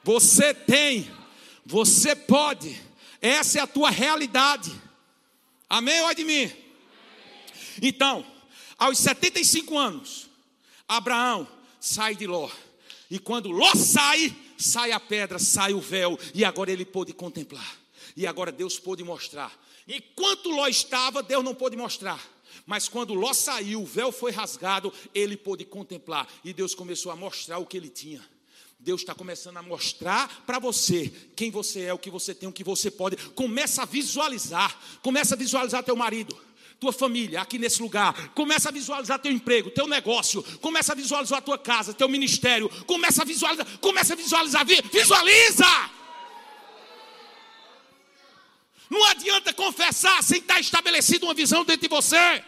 [0.04, 1.10] você tem,
[1.64, 2.80] você pode,
[3.20, 4.72] essa é a tua realidade.
[5.68, 6.50] Amém ou é de mim?
[7.80, 8.26] Então,
[8.76, 10.28] aos 75 anos,
[10.88, 11.46] Abraão
[11.80, 12.50] sai de Ló.
[13.08, 17.76] E quando Ló sai, sai a pedra, sai o véu, e agora ele pôde contemplar.
[18.16, 19.52] E agora Deus pôde mostrar.
[19.86, 22.20] Enquanto Ló estava, Deus não pôde mostrar.
[22.66, 26.28] Mas quando Ló saiu, o véu foi rasgado, ele pôde contemplar.
[26.44, 28.22] E Deus começou a mostrar o que ele tinha.
[28.82, 32.52] Deus está começando a mostrar para você quem você é, o que você tem, o
[32.52, 33.16] que você pode.
[33.30, 34.76] Começa a visualizar.
[35.02, 36.36] Começa a visualizar teu marido,
[36.80, 38.30] tua família aqui nesse lugar.
[38.30, 40.42] Começa a visualizar teu emprego, teu negócio.
[40.58, 42.68] Começa a visualizar tua casa, teu ministério.
[42.84, 43.78] Começa a visualizar.
[43.78, 44.66] Começa a visualizar.
[44.92, 46.01] Visualiza!
[48.92, 52.44] Não adianta confessar sem estar estabelecida uma visão dentro de você.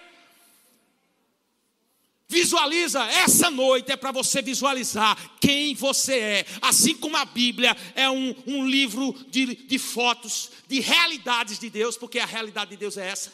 [2.28, 6.46] Visualiza, essa noite é para você visualizar quem você é.
[6.60, 11.96] Assim como a Bíblia é um, um livro de, de fotos, de realidades de Deus,
[11.96, 13.32] porque a realidade de Deus é essa.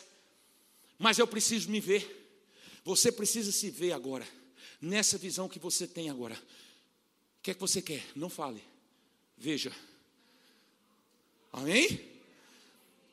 [0.96, 2.16] Mas eu preciso me ver.
[2.84, 4.26] Você precisa se ver agora,
[4.80, 6.36] nessa visão que você tem agora.
[7.40, 8.04] O que é que você quer?
[8.14, 8.62] Não fale.
[9.36, 9.72] Veja.
[11.52, 12.09] Amém?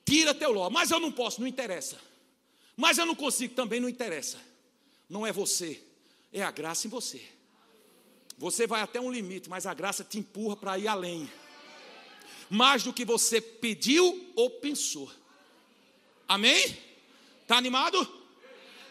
[0.07, 0.69] Tira teu ló.
[0.69, 1.99] Mas eu não posso, não interessa.
[2.75, 4.37] Mas eu não consigo, também não interessa
[5.09, 5.81] não é você,
[6.33, 7.21] é a graça em você.
[8.37, 11.29] Você vai até um limite, mas a graça te empurra para ir além.
[12.49, 15.11] Mais do que você pediu ou pensou.
[16.27, 16.77] Amém?
[17.41, 18.07] Está animado?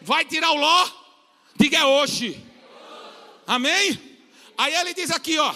[0.00, 0.90] Vai tirar o ló?
[1.54, 2.44] Diga é hoje.
[3.46, 4.18] Amém?
[4.58, 5.54] Aí ele diz aqui, ó.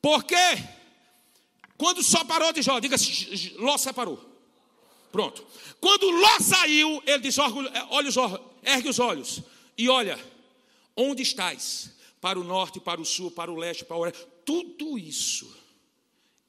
[0.00, 0.34] Porque
[1.76, 2.96] quando só parou de Jó, diga
[3.56, 4.18] Ló separou.
[5.12, 5.46] Pronto.
[5.80, 9.42] Quando Ló saiu, ele disse: olha os olhos, ergue os olhos
[9.76, 10.18] e olha,
[10.96, 11.94] onde estás?
[12.20, 14.26] Para o norte, para o sul, para o leste, para o oeste.
[14.44, 15.54] Tudo isso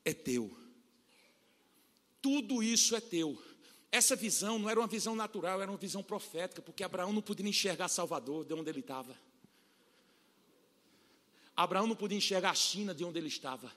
[0.03, 0.55] é teu.
[2.21, 3.41] Tudo isso é teu.
[3.91, 7.47] Essa visão não era uma visão natural, era uma visão profética, porque Abraão não podia
[7.47, 9.17] enxergar Salvador de onde ele estava.
[11.55, 13.71] Abraão não podia enxergar a China de onde ele estava.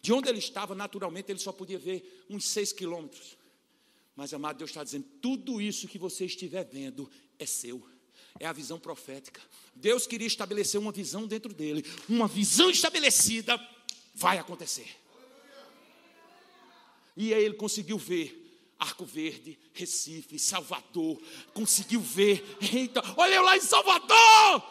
[0.00, 3.36] De onde ele estava, naturalmente, ele só podia ver uns seis quilômetros.
[4.14, 7.86] Mas, amado, Deus está dizendo: tudo isso que você estiver vendo é seu.
[8.38, 9.40] É a visão profética.
[9.74, 11.84] Deus queria estabelecer uma visão dentro dele.
[12.08, 13.58] Uma visão estabelecida
[14.14, 14.88] vai acontecer.
[17.16, 18.42] E aí ele conseguiu ver
[18.78, 21.20] Arco Verde, Recife, Salvador.
[21.54, 22.44] Conseguiu ver.
[22.72, 24.62] Eita, olha eu lá em Salvador!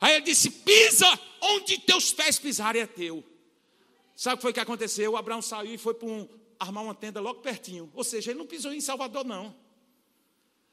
[0.00, 1.06] Aí ele disse: pisa
[1.40, 3.24] onde teus pés pisarem é teu.
[4.14, 5.16] Sabe o que foi que aconteceu?
[5.16, 7.90] Abraão saiu e foi para um, armar uma tenda logo pertinho.
[7.94, 9.54] Ou seja, ele não pisou em Salvador, não.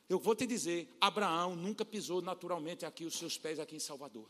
[0.08, 4.30] Eu vou te dizer, Abraão nunca pisou naturalmente aqui os seus pés aqui em Salvador.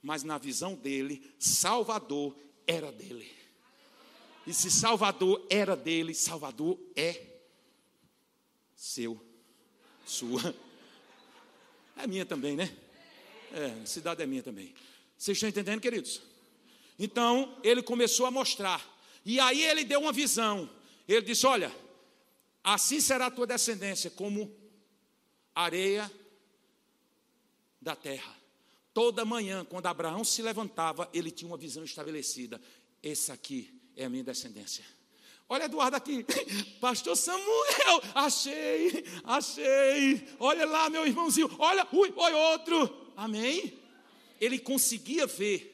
[0.00, 3.30] Mas na visão dele, Salvador era dele.
[4.46, 7.20] E se Salvador era dele, Salvador é
[8.74, 9.20] seu,
[10.04, 10.54] sua.
[11.96, 12.74] É minha também, né?
[13.52, 14.74] É, a cidade é minha também.
[15.16, 16.22] Vocês estão entendendo, queridos?
[16.98, 18.92] Então, ele começou a mostrar
[19.24, 20.68] e aí ele deu uma visão.
[21.06, 21.72] Ele disse: Olha,
[22.62, 24.54] assim será a tua descendência, como
[25.54, 26.10] areia
[27.80, 28.36] da terra.
[28.92, 32.60] Toda manhã, quando Abraão se levantava, ele tinha uma visão estabelecida.
[33.02, 34.84] Esse aqui é a minha descendência.
[35.48, 36.24] Olha Eduardo aqui,
[36.80, 40.28] Pastor Samuel, achei, achei.
[40.38, 43.12] Olha lá, meu irmãozinho, olha, ui, oi, outro.
[43.16, 43.78] Amém?
[44.40, 45.71] Ele conseguia ver.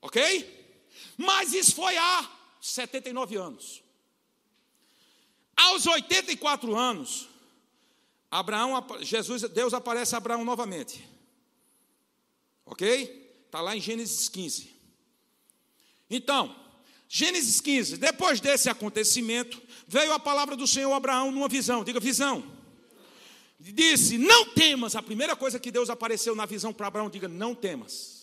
[0.00, 0.66] Ok?
[1.16, 2.30] Mas isso foi há
[2.60, 3.82] 79 anos.
[5.56, 7.28] Aos 84 anos,
[8.30, 11.08] Abraão, Jesus, Deus aparece a Abraão novamente.
[12.66, 13.44] Ok?
[13.46, 14.74] Está lá em Gênesis 15.
[16.10, 16.54] Então,
[17.08, 21.84] Gênesis 15, depois desse acontecimento, veio a palavra do Senhor a Abraão numa visão.
[21.84, 22.44] Diga visão.
[23.58, 24.94] Disse: Não temas.
[24.94, 28.15] A primeira coisa que Deus apareceu na visão para Abraão, diga: Não temas.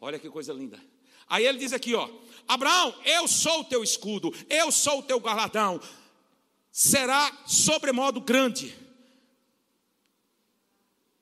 [0.00, 0.80] Olha que coisa linda.
[1.26, 2.08] Aí ele diz aqui, ó:
[2.46, 5.80] Abraão, eu sou o teu escudo, eu sou o teu galardão.
[6.70, 8.74] Será sobremodo grande.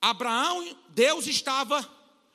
[0.01, 1.89] Abraão, Deus estava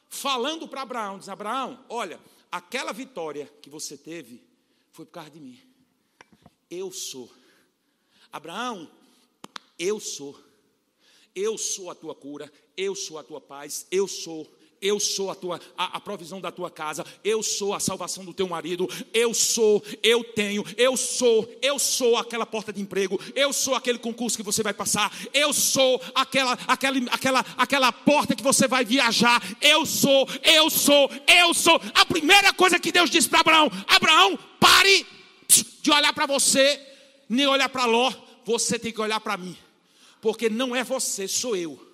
[0.09, 2.19] falando para Abraão, diz Abraão, olha,
[2.51, 4.43] aquela vitória que você teve
[4.91, 5.59] foi por causa de mim.
[6.69, 7.31] Eu sou.
[8.31, 8.91] Abraão,
[9.79, 10.37] eu sou.
[11.33, 14.45] Eu sou a tua cura, eu sou a tua paz, eu sou
[14.81, 18.33] eu sou a tua a, a, provisão da tua casa, eu sou a salvação do
[18.33, 23.53] teu marido, eu sou, eu tenho, eu sou, eu sou aquela porta de emprego, eu
[23.53, 28.43] sou aquele concurso que você vai passar, eu sou aquela aquela aquela aquela porta que
[28.43, 31.79] você vai viajar, eu sou, eu sou, eu sou.
[31.93, 35.05] A primeira coisa que Deus disse para Abraão: Abraão, pare
[35.81, 36.81] de olhar para você,
[37.29, 38.11] nem olhar para Ló,
[38.45, 39.55] você tem que olhar para mim,
[40.21, 41.90] porque não é você, sou eu.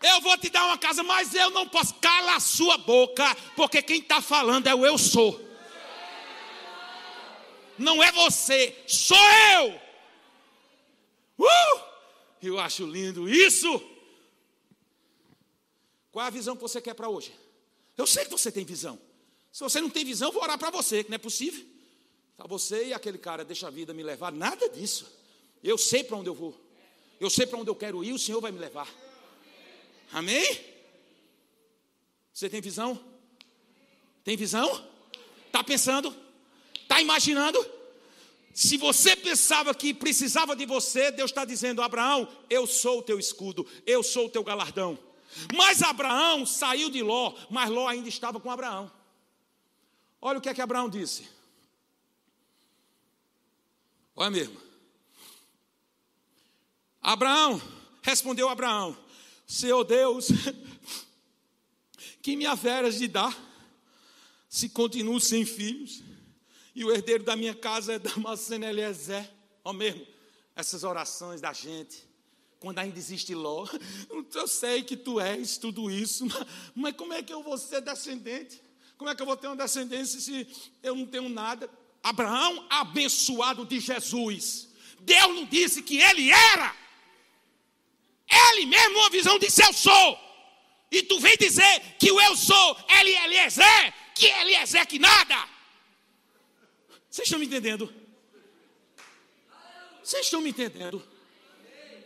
[0.00, 1.94] Eu vou te dar uma casa, mas eu não posso.
[1.94, 5.40] Cala a sua boca, porque quem está falando é o eu sou.
[7.76, 9.16] Não é você, sou
[9.54, 9.80] eu.
[11.38, 11.80] Uh!
[12.42, 13.82] Eu acho lindo isso.
[16.10, 17.32] Qual é a visão que você quer para hoje?
[17.96, 18.98] Eu sei que você tem visão.
[19.52, 21.64] Se você não tem visão, eu vou orar para você, que não é possível.
[22.36, 24.30] Tá você e aquele cara, deixa a vida me levar.
[24.30, 25.12] Nada disso.
[25.62, 26.54] Eu sei para onde eu vou.
[27.20, 28.88] Eu sei para onde eu quero ir, o Senhor vai me levar.
[30.12, 30.64] Amém?
[32.32, 32.98] Você tem visão?
[34.24, 34.88] Tem visão?
[35.46, 36.14] Está pensando?
[36.82, 37.58] Está imaginando?
[38.54, 43.18] Se você pensava que precisava de você, Deus está dizendo: Abraão, eu sou o teu
[43.18, 44.98] escudo, eu sou o teu galardão.
[45.54, 48.90] Mas Abraão saiu de Ló, mas Ló ainda estava com Abraão.
[50.20, 51.28] Olha o que é que Abraão disse.
[54.16, 54.60] Olha mesmo.
[57.00, 57.62] Abraão,
[58.02, 58.96] respondeu Abraão:
[59.50, 60.28] Senhor Deus,
[62.20, 63.34] que me haveras de dar,
[64.46, 66.02] se continuo sem filhos,
[66.74, 69.28] e o herdeiro da minha casa é Damasceno Eliezer.
[69.64, 70.06] Ó mesmo,
[70.54, 72.06] essas orações da gente,
[72.60, 73.66] quando ainda existe Ló,
[74.34, 76.26] eu sei que tu és tudo isso,
[76.76, 78.60] mas como é que eu vou ser descendente?
[78.98, 80.46] Como é que eu vou ter uma descendência se
[80.82, 81.70] eu não tenho nada?
[82.02, 84.68] Abraão, abençoado de Jesus,
[85.00, 86.76] Deus não disse que ele era
[88.28, 90.18] ele mesmo, uma visão disse: Eu sou.
[90.90, 95.48] E tu vem dizer que o eu sou, ele é Eliezer, que Eliezer que nada.
[97.10, 97.92] Vocês estão me entendendo?
[100.02, 101.06] Vocês estão me entendendo?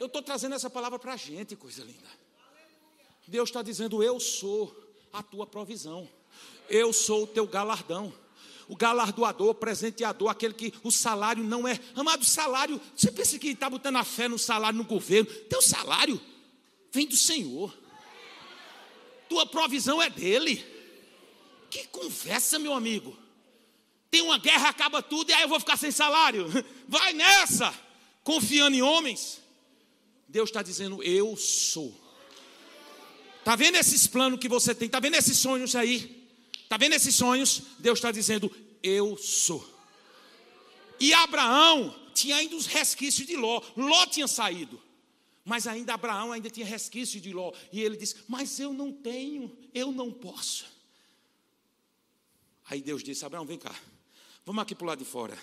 [0.00, 2.08] Eu estou trazendo essa palavra para a gente, coisa linda.
[3.26, 4.76] Deus está dizendo: Eu sou
[5.12, 6.08] a tua provisão,
[6.68, 8.12] eu sou o teu galardão
[8.72, 11.78] o galardoador, presenteador, aquele que o salário não é.
[11.94, 15.30] Amado, salário, você pensa que está botando a fé no salário no governo?
[15.30, 16.18] Teu salário
[16.90, 17.76] vem do Senhor.
[19.28, 20.64] Tua provisão é dele.
[21.68, 23.14] Que conversa, meu amigo.
[24.10, 26.46] Tem uma guerra, acaba tudo e aí eu vou ficar sem salário.
[26.88, 27.74] Vai nessa,
[28.24, 29.42] confiando em homens.
[30.26, 31.94] Deus está dizendo: Eu sou.
[33.40, 34.86] Está vendo esses planos que você tem?
[34.86, 36.21] Está vendo esses sonhos aí?
[36.72, 37.64] Está vendo esses sonhos?
[37.80, 38.50] Deus está dizendo:
[38.82, 39.62] Eu sou.
[40.98, 43.60] E Abraão tinha ainda os resquícios de Ló.
[43.76, 44.82] Ló tinha saído.
[45.44, 47.52] Mas ainda Abraão ainda tinha resquícios de Ló.
[47.70, 50.64] E ele disse: Mas eu não tenho, eu não posso.
[52.70, 53.78] Aí Deus disse: Abraão, vem cá,
[54.42, 55.36] vamos aqui para o lado de fora.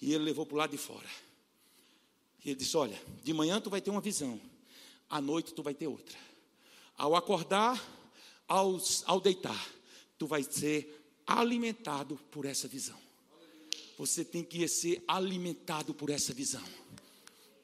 [0.00, 1.10] E ele levou para o lado de fora.
[2.42, 4.40] E ele disse: Olha, de manhã tu vai ter uma visão,
[5.06, 6.16] à noite tu vai ter outra.
[6.96, 7.78] Ao acordar,
[8.48, 9.74] ao, ao deitar,
[10.18, 12.98] tu vai ser alimentado por essa visão.
[13.98, 16.64] Você tem que ser alimentado por essa visão.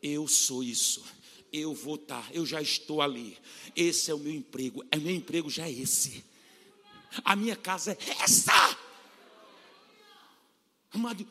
[0.03, 1.05] Eu sou isso.
[1.53, 3.37] Eu vou estar, tá, eu já estou ali.
[3.75, 4.85] Esse é o meu emprego.
[4.95, 6.25] O meu emprego já é esse.
[7.25, 8.79] A minha casa é essa.
[10.93, 11.27] Amado,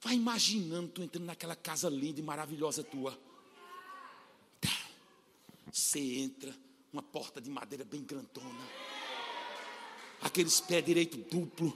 [0.00, 3.18] vai imaginando tu entrando naquela casa linda e maravilhosa tua.
[4.58, 4.88] Tá.
[5.70, 6.54] Você entra,
[6.90, 8.81] uma porta de madeira bem grandona
[10.22, 11.74] aqueles pés direito duplo,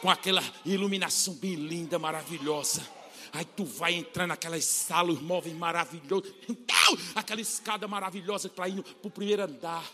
[0.00, 2.86] com aquela iluminação bem linda, maravilhosa.
[3.32, 9.08] Aí tu vai entrar naquelas salas, móveis maravilhosos, então, aquela escada maravilhosa para ir para
[9.08, 9.84] o primeiro andar.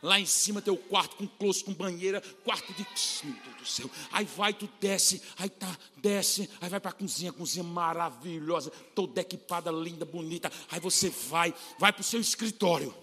[0.00, 2.86] Lá em cima teu quarto com close, com banheira, quarto de.
[3.24, 3.90] Meu Deus do céu.
[4.12, 9.22] Aí vai, tu desce, aí tá, desce, aí vai para a cozinha, cozinha maravilhosa, toda
[9.22, 10.52] equipada, linda, bonita.
[10.70, 12.94] Aí você vai, vai para o seu escritório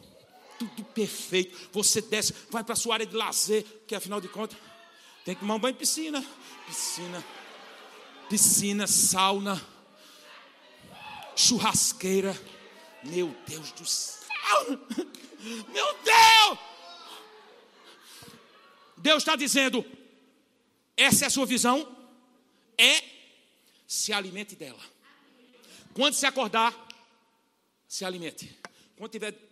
[0.67, 1.69] tudo perfeito.
[1.71, 4.57] Você desce, vai para a sua área de lazer, que afinal de contas,
[5.25, 6.25] tem que tomar um banho em piscina.
[6.67, 7.23] Piscina,
[8.29, 9.61] piscina, sauna,
[11.35, 12.39] churrasqueira.
[13.03, 14.27] Meu Deus do céu!
[15.73, 16.59] Meu Deus!
[18.97, 19.83] Deus está dizendo:
[20.95, 21.97] essa é a sua visão?
[22.77, 23.03] É
[23.87, 24.81] se alimente dela.
[25.93, 26.73] Quando se acordar,
[27.87, 28.57] se alimente.
[28.95, 29.50] Quando tiver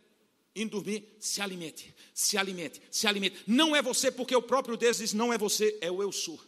[0.56, 3.38] indo dormir, se alimente, se alimente, se alimente.
[3.48, 6.40] Não é você, porque o próprio Deus diz: não é você, é o eu sou.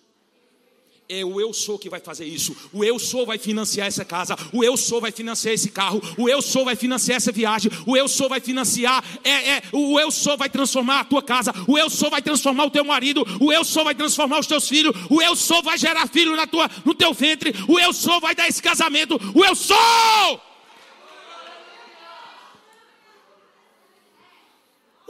[1.14, 2.56] É o eu sou que vai fazer isso.
[2.72, 4.34] O eu sou vai financiar essa casa.
[4.54, 6.02] O eu sou vai financiar esse carro.
[6.18, 7.70] O eu sou vai financiar essa viagem.
[7.86, 9.04] O eu sou vai financiar.
[9.22, 11.52] É, é, o eu sou vai transformar a tua casa.
[11.68, 13.26] O eu sou vai transformar o teu marido.
[13.42, 14.96] O eu sou vai transformar os teus filhos.
[15.10, 17.54] O eu sou vai gerar filho na tua, no teu ventre.
[17.68, 19.20] O eu sou vai dar esse casamento.
[19.36, 20.51] O eu sou.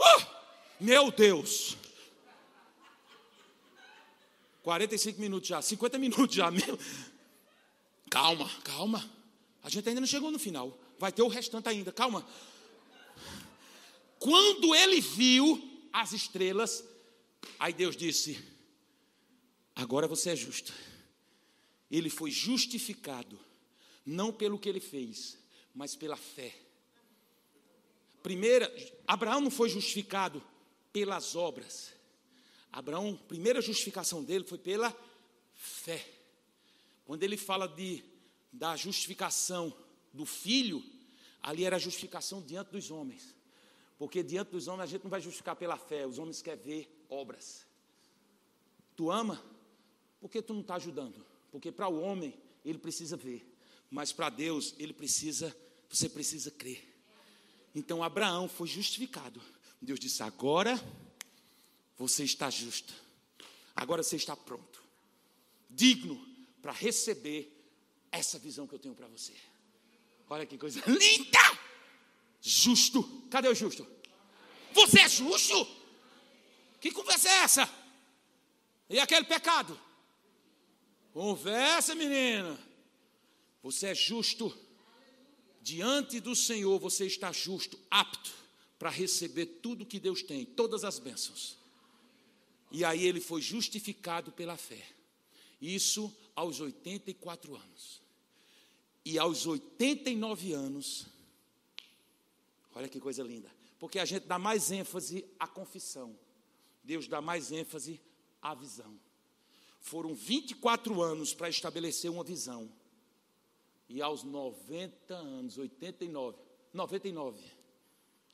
[0.02, 0.26] Uh,
[0.80, 1.76] meu Deus.
[4.62, 6.50] 45 minutos já, 50 minutos já.
[6.50, 6.78] Meu.
[8.10, 9.10] Calma, calma.
[9.62, 10.78] A gente ainda não chegou no final.
[10.98, 12.26] Vai ter o restante ainda, calma.
[14.18, 16.84] Quando ele viu as estrelas,
[17.58, 18.38] aí Deus disse:
[19.74, 20.72] Agora você é justo.
[21.90, 23.38] Ele foi justificado,
[24.06, 25.38] não pelo que ele fez,
[25.74, 26.54] mas pela fé.
[28.22, 28.72] Primeira,
[29.06, 30.42] Abraão não foi justificado
[30.92, 31.92] pelas obras.
[32.70, 34.96] Abraão, a primeira justificação dele foi pela
[35.54, 36.06] fé.
[37.04, 38.04] Quando ele fala de,
[38.52, 39.74] da justificação
[40.12, 40.82] do filho,
[41.42, 43.34] ali era a justificação diante dos homens.
[43.98, 47.04] Porque diante dos homens a gente não vai justificar pela fé, os homens querem ver
[47.08, 47.66] obras.
[48.96, 49.42] Tu ama?
[50.20, 51.24] Porque tu não está ajudando?
[51.50, 53.44] Porque para o homem ele precisa ver,
[53.90, 55.54] mas para Deus ele precisa,
[55.88, 56.91] você precisa crer.
[57.74, 59.40] Então Abraão foi justificado.
[59.80, 60.80] Deus disse: agora
[61.96, 62.92] você está justo.
[63.74, 64.82] Agora você está pronto,
[65.70, 67.50] digno para receber
[68.10, 69.34] essa visão que eu tenho para você.
[70.28, 71.58] Olha que coisa linda!
[72.40, 73.02] Justo.
[73.30, 73.86] Cadê o justo?
[74.72, 75.66] Você é justo?
[76.80, 77.70] Que conversa é essa?
[78.88, 79.78] E aquele pecado?
[81.12, 82.58] Conversa, menina.
[83.62, 84.56] Você é justo.
[85.62, 88.34] Diante do Senhor, você está justo, apto
[88.78, 91.56] para receber tudo que Deus tem, todas as bênçãos.
[92.72, 94.84] E aí ele foi justificado pela fé.
[95.60, 98.02] Isso aos 84 anos.
[99.04, 101.06] E aos 89 anos,
[102.74, 106.18] olha que coisa linda, porque a gente dá mais ênfase à confissão,
[106.82, 108.00] Deus dá mais ênfase
[108.40, 108.98] à visão.
[109.80, 112.68] Foram 24 anos para estabelecer uma visão,
[113.92, 116.38] e aos 90 anos, 89,
[116.72, 117.40] 99,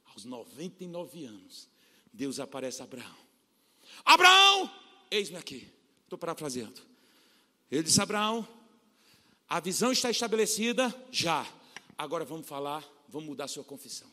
[0.06, 1.68] aos 99 anos,
[2.12, 3.28] Deus aparece a Abraão
[4.04, 4.70] Abraão,
[5.10, 5.70] eis-me aqui.
[6.04, 6.80] Estou parafraseando.
[7.70, 8.46] Ele disse: Abraão,
[9.48, 11.46] a visão está estabelecida já.
[11.96, 14.08] Agora vamos falar, vamos mudar sua confissão.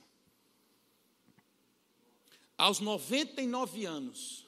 [2.57, 4.47] Aos 99 anos,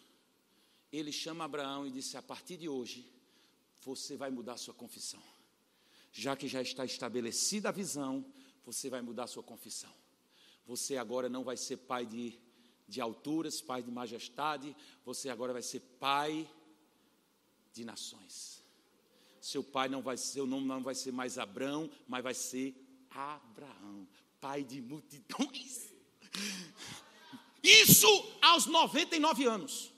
[0.92, 3.06] ele chama Abraão e disse: A partir de hoje,
[3.82, 5.22] você vai mudar sua confissão.
[6.18, 8.26] Já que já está estabelecida a visão,
[8.66, 9.94] você vai mudar sua confissão.
[10.66, 12.40] Você agora não vai ser pai de
[12.88, 16.50] de alturas, pai de majestade, você agora vai ser pai
[17.74, 18.64] de nações.
[19.42, 22.76] Seu pai não vai seu nome não vai ser mais Abrão, mas vai ser
[23.10, 24.08] Abraão,
[24.40, 25.92] pai de multidões.
[27.62, 28.08] Isso
[28.42, 29.92] aos 99 anos.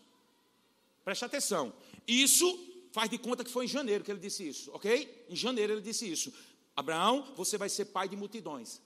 [1.04, 1.74] Preste atenção.
[2.08, 5.26] Isso faz de conta que foi em janeiro que ele disse isso, ok?
[5.30, 6.34] Em janeiro ele disse isso.
[6.76, 8.82] Abraão, você vai ser pai de multidões.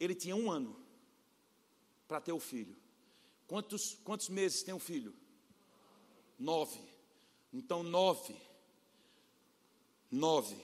[0.00, 0.76] Ele tinha um ano
[2.06, 2.76] para ter o filho.
[3.46, 5.14] Quantos, quantos meses tem um filho?
[6.38, 6.80] Nove.
[7.52, 8.36] Então, nove.
[10.10, 10.56] Nove.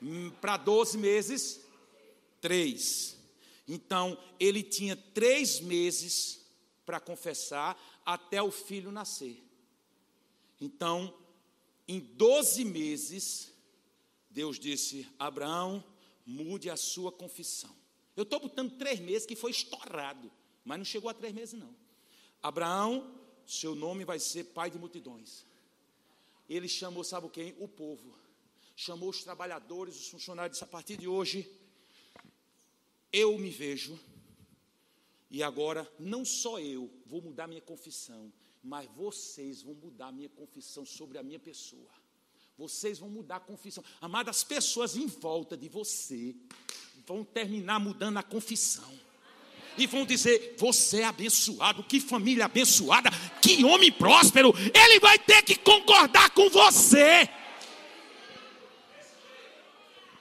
[0.00, 1.60] Hum, Para doze meses,
[2.40, 3.16] três.
[3.66, 6.46] Então, ele tinha três meses
[6.86, 9.42] para confessar até o filho nascer.
[10.60, 11.14] Então,
[11.86, 13.52] em doze meses,
[14.30, 15.84] Deus disse: Abraão,
[16.26, 17.74] mude a sua confissão.
[18.16, 20.30] Eu estou botando três meses que foi estourado.
[20.64, 21.74] Mas não chegou a três meses, não.
[22.42, 23.14] Abraão,
[23.46, 25.46] seu nome vai ser pai de multidões.
[26.48, 27.54] Ele chamou, sabe quem?
[27.58, 28.14] O povo.
[28.76, 30.62] Chamou os trabalhadores, os funcionários.
[30.62, 31.50] A partir de hoje,
[33.12, 33.98] eu me vejo.
[35.30, 38.32] E agora, não só eu vou mudar minha confissão,
[38.68, 41.90] mas vocês vão mudar minha confissão sobre a minha pessoa.
[42.56, 43.82] Vocês vão mudar a confissão.
[43.98, 46.36] Amadas, pessoas em volta de você
[47.06, 48.92] vão terminar mudando a confissão
[49.78, 53.08] e vão dizer: Você é abençoado, que família abençoada,
[53.40, 54.52] que homem próspero.
[54.74, 57.26] Ele vai ter que concordar com você.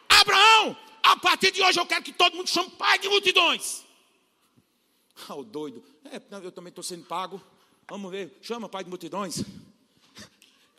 [0.07, 3.83] Abraão, a partir de hoje eu quero que todo mundo chame pai de multidões.
[5.27, 5.83] Ah, o doido.
[6.05, 7.41] É, eu também estou sendo pago.
[7.89, 9.43] Vamos ver, chama pai de multidões.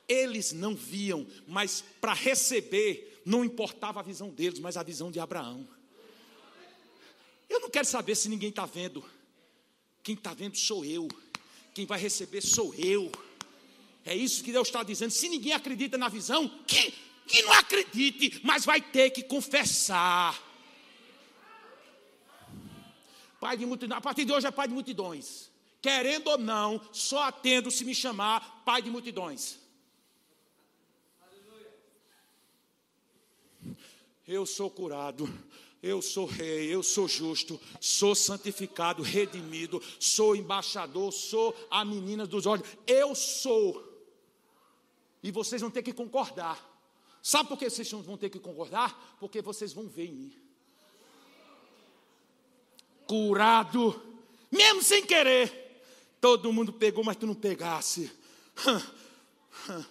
[0.06, 5.18] Eles não viam, mas para receber, não importava a visão deles, mas a visão de
[5.18, 5.66] Abraão.
[7.48, 9.02] Eu não quero saber se ninguém está vendo.
[10.02, 11.08] Quem está vendo sou eu.
[11.74, 13.10] Quem vai receber sou eu.
[14.04, 15.10] É isso que Deus está dizendo.
[15.10, 16.92] Se ninguém acredita na visão, que,
[17.26, 20.38] que não acredite, mas vai ter que confessar.
[23.40, 25.50] Pai de multidões, a partir de hoje é pai de multidões.
[25.80, 29.58] Querendo ou não, só atendo se me chamar pai de multidões.
[34.26, 35.26] Eu sou curado,
[35.82, 42.44] eu sou rei, eu sou justo, sou santificado, redimido, sou embaixador, sou a menina dos
[42.44, 42.68] olhos.
[42.86, 43.86] Eu sou.
[45.22, 46.62] E vocês vão ter que concordar.
[47.22, 49.16] Sabe por que vocês vão ter que concordar?
[49.20, 50.36] Porque vocês vão ver em mim.
[53.06, 54.18] Curado,
[54.50, 55.67] mesmo sem querer.
[56.20, 58.10] Todo mundo pegou, mas tu não pegasse.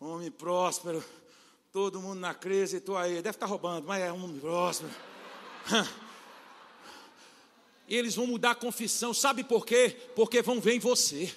[0.00, 1.04] Homem próspero
[1.72, 4.90] Todo mundo na crise, tu aí, deve estar roubando, mas é um próximo.
[7.90, 9.96] E eles vão mudar a confissão, sabe por quê?
[10.14, 11.34] Porque vão ver em você.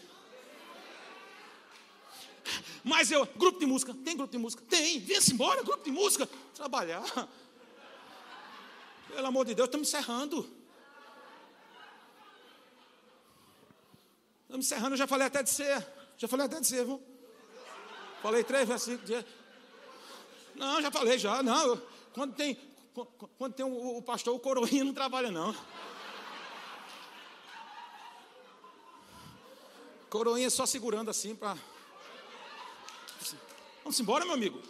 [2.83, 4.61] Mas eu, grupo de música, tem grupo de música?
[4.67, 7.05] Tem, vem-se embora, grupo de música, trabalhar.
[9.07, 10.45] Pelo amor de Deus, estamos encerrando.
[14.51, 15.87] Estamos encerrando, eu já falei até de ser,
[16.17, 17.01] já falei até de ser, viu?
[18.21, 19.23] Falei três versículos.
[20.53, 21.41] Não, já falei já.
[21.41, 21.81] Não,
[22.13, 22.59] quando tem,
[23.37, 25.55] quando tem o, o pastor, o coroinha não trabalha não.
[30.09, 31.57] Coroinha só segurando assim para.
[33.85, 34.61] Vamos embora, meu amigo.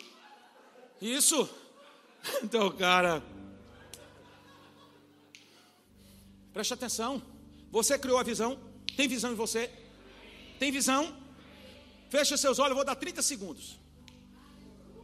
[1.01, 1.49] Isso.
[2.43, 3.23] Então, cara.
[6.53, 7.19] Preste atenção.
[7.71, 8.70] Você criou a visão.
[8.95, 9.69] Tem visão em você?
[10.59, 11.13] Tem visão?
[12.09, 13.79] Fecha seus olhos, eu vou dar 30 segundos.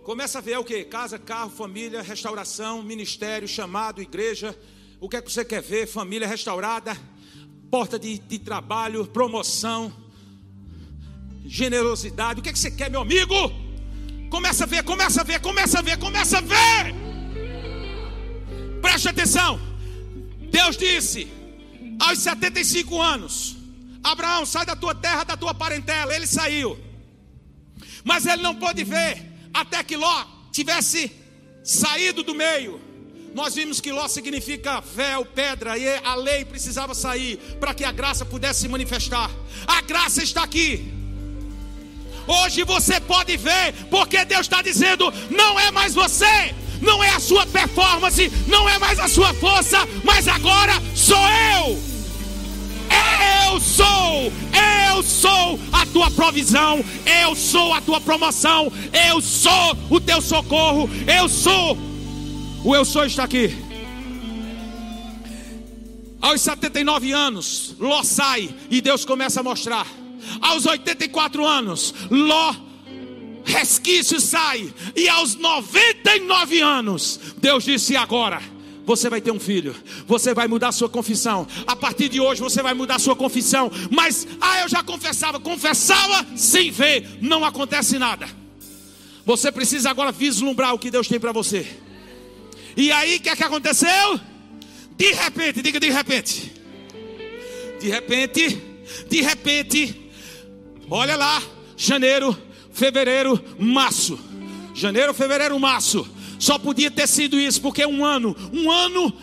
[0.04, 0.86] Começa a ver o que?
[0.86, 4.58] Casa, carro, família, restauração, ministério, chamado, igreja.
[5.02, 5.86] O que é que você quer ver?
[5.86, 6.98] Família restaurada,
[7.70, 9.92] porta de, de trabalho, promoção,
[11.46, 12.40] generosidade.
[12.40, 13.36] O que é que você quer, meu amigo?
[14.30, 16.96] Começa a ver, começa a ver, começa a ver, começa a ver.
[18.82, 19.60] Preste atenção.
[20.50, 21.28] Deus disse
[22.00, 23.57] aos 75 anos:
[24.12, 26.16] Abraão, sai da tua terra, da tua parentela.
[26.16, 26.80] Ele saiu,
[28.04, 31.12] mas ele não pôde ver até que Ló tivesse
[31.64, 32.82] saído do meio.
[33.34, 37.92] Nós vimos que Ló significa véu, pedra, e a lei precisava sair para que a
[37.92, 39.30] graça pudesse se manifestar.
[39.68, 40.94] A graça está aqui.
[42.26, 47.20] Hoje você pode ver, porque Deus está dizendo: não é mais você, não é a
[47.20, 51.22] sua performance, não é mais a sua força, mas agora sou
[51.56, 51.97] eu.
[53.48, 54.32] Eu sou,
[54.92, 56.84] eu sou a tua provisão,
[57.24, 58.72] eu sou a tua promoção,
[59.10, 61.78] eu sou o teu socorro, eu sou.
[62.64, 63.56] O eu sou está aqui.
[66.22, 69.88] Aos 79 anos, Ló sai e Deus começa a mostrar.
[70.42, 72.54] Aos 84 anos, Ló
[73.46, 74.74] resquício sai.
[74.94, 78.57] E aos 99 anos, Deus disse: agora
[78.88, 79.76] você vai ter um filho,
[80.08, 81.46] você vai mudar sua confissão.
[81.68, 83.70] A partir de hoje você vai mudar sua confissão.
[83.92, 88.30] Mas, ah, eu já confessava, confessava sem ver, não acontece nada.
[89.26, 91.68] Você precisa agora vislumbrar o que Deus tem para você.
[92.78, 94.22] E aí, o que é que aconteceu?
[94.96, 96.54] De repente, diga de repente.
[97.82, 98.62] De repente,
[99.10, 100.10] de repente,
[100.90, 101.44] olha lá,
[101.76, 102.38] janeiro,
[102.72, 104.18] fevereiro, março.
[104.74, 106.08] Janeiro, fevereiro, março.
[106.40, 109.14] Só podia ter sido isso, porque um ano, um ano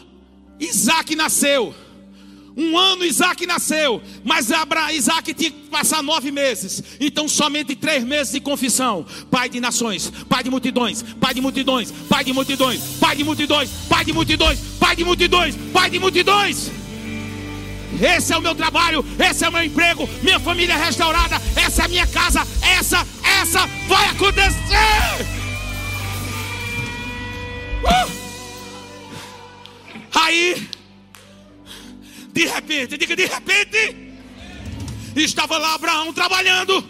[0.58, 1.74] Isaac nasceu.
[2.56, 4.48] Um ano Isaac nasceu, mas
[4.92, 6.82] Isaac tinha que passar nove meses.
[7.00, 9.04] Então, somente três meses de confissão.
[9.28, 13.70] Pai de nações, pai de multidões, pai de multidões, pai de multidões, pai de multidões,
[13.88, 16.70] pai de multidões, pai de multidões, pai de multidões.
[18.00, 21.82] Esse é o meu trabalho, esse é o meu emprego, minha família é restaurada, essa
[21.82, 23.06] é a minha casa, essa,
[23.40, 25.43] essa vai acontecer.
[27.84, 28.24] Uh!
[30.12, 30.68] Aí,
[32.32, 33.96] de repente, diga de repente,
[35.14, 36.84] estava lá Abraão trabalhando,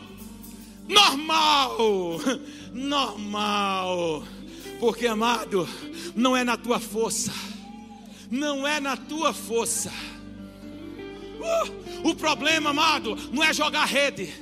[0.88, 1.76] normal,
[2.72, 4.24] normal,
[4.78, 5.68] porque amado,
[6.14, 7.32] não é na tua força,
[8.30, 9.92] não é na tua força.
[11.40, 14.32] Uh, o problema, amado, não é jogar rede,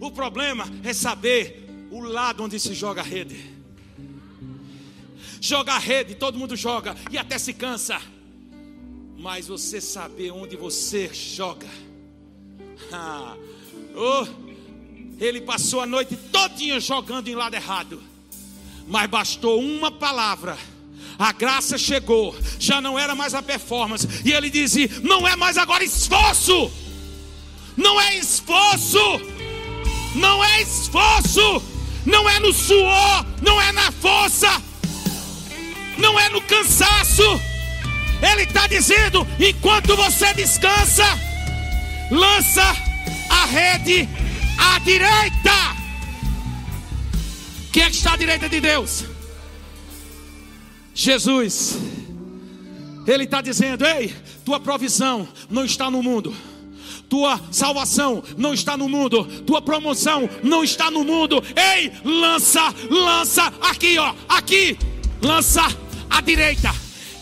[0.00, 3.55] o problema é saber o lado onde se joga a rede.
[5.46, 8.02] Jogar rede, todo mundo joga e até se cansa.
[9.16, 11.68] Mas você saber onde você joga.
[12.92, 13.34] Ah,
[13.96, 14.26] oh,
[15.18, 18.02] ele passou a noite todinha jogando em lado errado.
[18.86, 20.58] Mas bastou uma palavra.
[21.18, 24.06] A graça chegou, já não era mais a performance.
[24.24, 26.70] E ele dizia: não é mais agora esforço,
[27.76, 28.98] não é esforço,
[30.14, 31.62] não é esforço,
[32.04, 34.62] não é no suor, não é na força,
[35.98, 37.22] não é no cansaço.
[38.22, 41.04] Ele está dizendo: enquanto você descansa,
[42.10, 42.62] lança
[43.28, 44.08] a rede
[44.58, 45.76] à direita.
[47.72, 49.04] Quem é que está à direita de Deus?
[50.94, 51.76] Jesus.
[53.06, 56.34] Ele está dizendo: Ei, tua provisão não está no mundo.
[57.08, 61.40] Tua salvação não está no mundo, tua promoção não está no mundo.
[61.54, 64.76] Ei, lança, lança aqui, ó, aqui,
[65.22, 65.62] lança
[66.10, 66.74] à direita,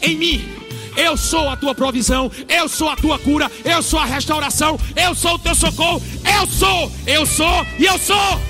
[0.02, 0.48] em mim.
[0.96, 5.14] Eu sou a tua provisão, eu sou a tua cura, eu sou a restauração, eu
[5.14, 8.40] sou o teu socorro, eu sou, eu sou e eu sou.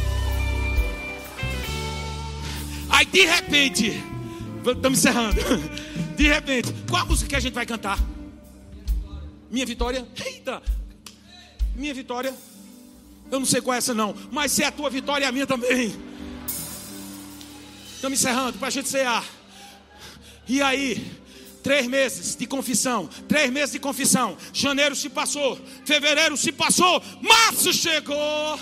[2.90, 4.02] Aí de repente,
[4.64, 5.40] estamos encerrando.
[6.14, 7.98] De repente, qual a música que a gente vai cantar?
[9.50, 10.06] Minha vitória?
[10.24, 10.62] Eita!
[11.74, 12.32] Minha vitória?
[13.32, 15.32] Eu não sei qual é essa não, mas se é a tua vitória, é a
[15.32, 15.92] minha também.
[17.96, 19.24] Estamos encerrando para a gente cear.
[20.46, 21.10] E aí,
[21.62, 24.36] três meses de confissão, três meses de confissão.
[24.52, 28.60] Janeiro se passou, fevereiro se passou, março chegou.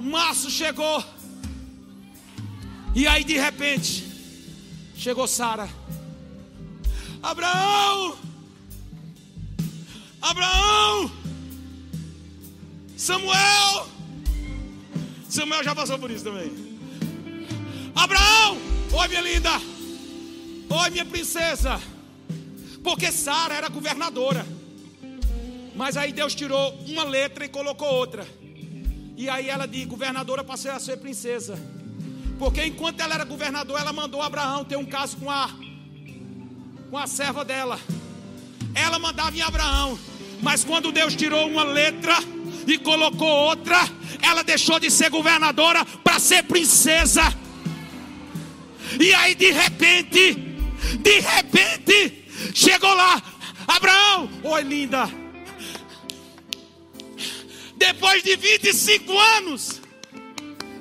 [0.00, 1.04] Março chegou.
[2.94, 4.04] E aí de repente,
[4.96, 5.68] chegou Sara.
[7.22, 8.18] Abraão!
[10.20, 11.12] Abraão!
[12.96, 13.88] Samuel!
[15.28, 16.61] Samuel já passou por isso também.
[17.94, 18.58] Abraão!
[18.92, 19.50] Oi, minha linda!
[20.68, 21.80] Oi, minha princesa!
[22.82, 24.44] Porque Sara era governadora.
[25.74, 28.26] Mas aí Deus tirou uma letra e colocou outra.
[29.16, 31.58] E aí ela de governadora passou a ser princesa.
[32.38, 35.50] Porque enquanto ela era governadora, ela mandou Abraão ter um caso com a
[36.90, 37.80] com a serva dela.
[38.74, 39.98] Ela mandava em Abraão.
[40.42, 42.14] Mas quando Deus tirou uma letra
[42.66, 43.78] e colocou outra,
[44.20, 47.22] ela deixou de ser governadora para ser princesa.
[49.00, 50.34] E aí de repente,
[51.00, 52.24] de repente,
[52.54, 53.22] chegou lá,
[53.66, 55.08] Abraão, oi linda.
[57.76, 59.80] Depois de 25 anos,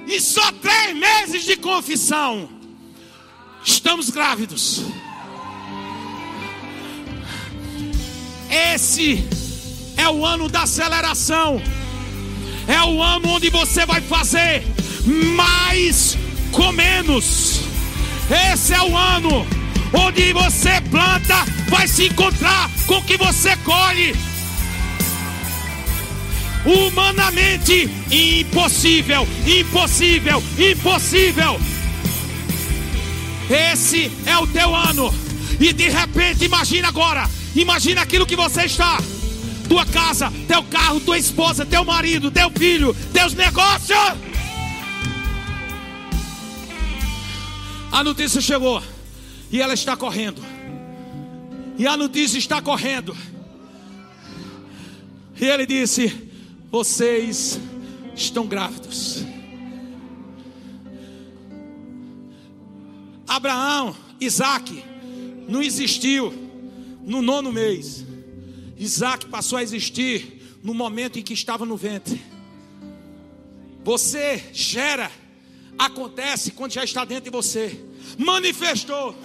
[0.07, 2.49] e só três meses de confissão,
[3.63, 4.83] estamos grávidos.
[8.49, 9.23] Esse
[9.97, 11.61] é o ano da aceleração.
[12.67, 14.63] É o ano onde você vai fazer
[15.35, 16.17] mais
[16.51, 17.70] com menos.
[18.31, 19.45] Esse é o ano
[19.93, 24.15] onde você planta, vai se encontrar com o que você colhe
[26.65, 31.59] humanamente impossível, impossível, impossível.
[33.49, 35.13] Esse é o teu ano.
[35.59, 38.97] E de repente, imagina agora, imagina aquilo que você está.
[39.67, 44.30] Tua casa, teu carro, tua esposa, teu marido, teu filho, teus negócios.
[47.91, 48.81] A notícia chegou
[49.51, 50.41] e ela está correndo.
[51.77, 53.15] E a notícia está correndo.
[55.39, 56.31] E ele disse:
[56.71, 57.59] vocês
[58.15, 59.25] estão grávidos.
[63.27, 64.83] Abraão, Isaac,
[65.47, 66.33] não existiu
[67.01, 68.05] no nono mês.
[68.77, 72.21] Isaac passou a existir no momento em que estava no ventre.
[73.83, 75.11] Você gera,
[75.77, 77.83] acontece quando já está dentro de você.
[78.17, 79.15] Manifestou,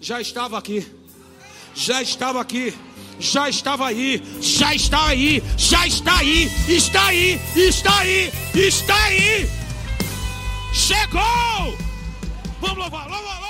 [0.00, 0.86] já estava aqui,
[1.74, 2.74] já estava aqui.
[3.20, 9.50] Já estava aí, já está aí, já está aí, está aí, está aí, está aí.
[10.72, 11.76] Chegou!
[12.60, 13.47] Vamos louvar, louvar, louvar.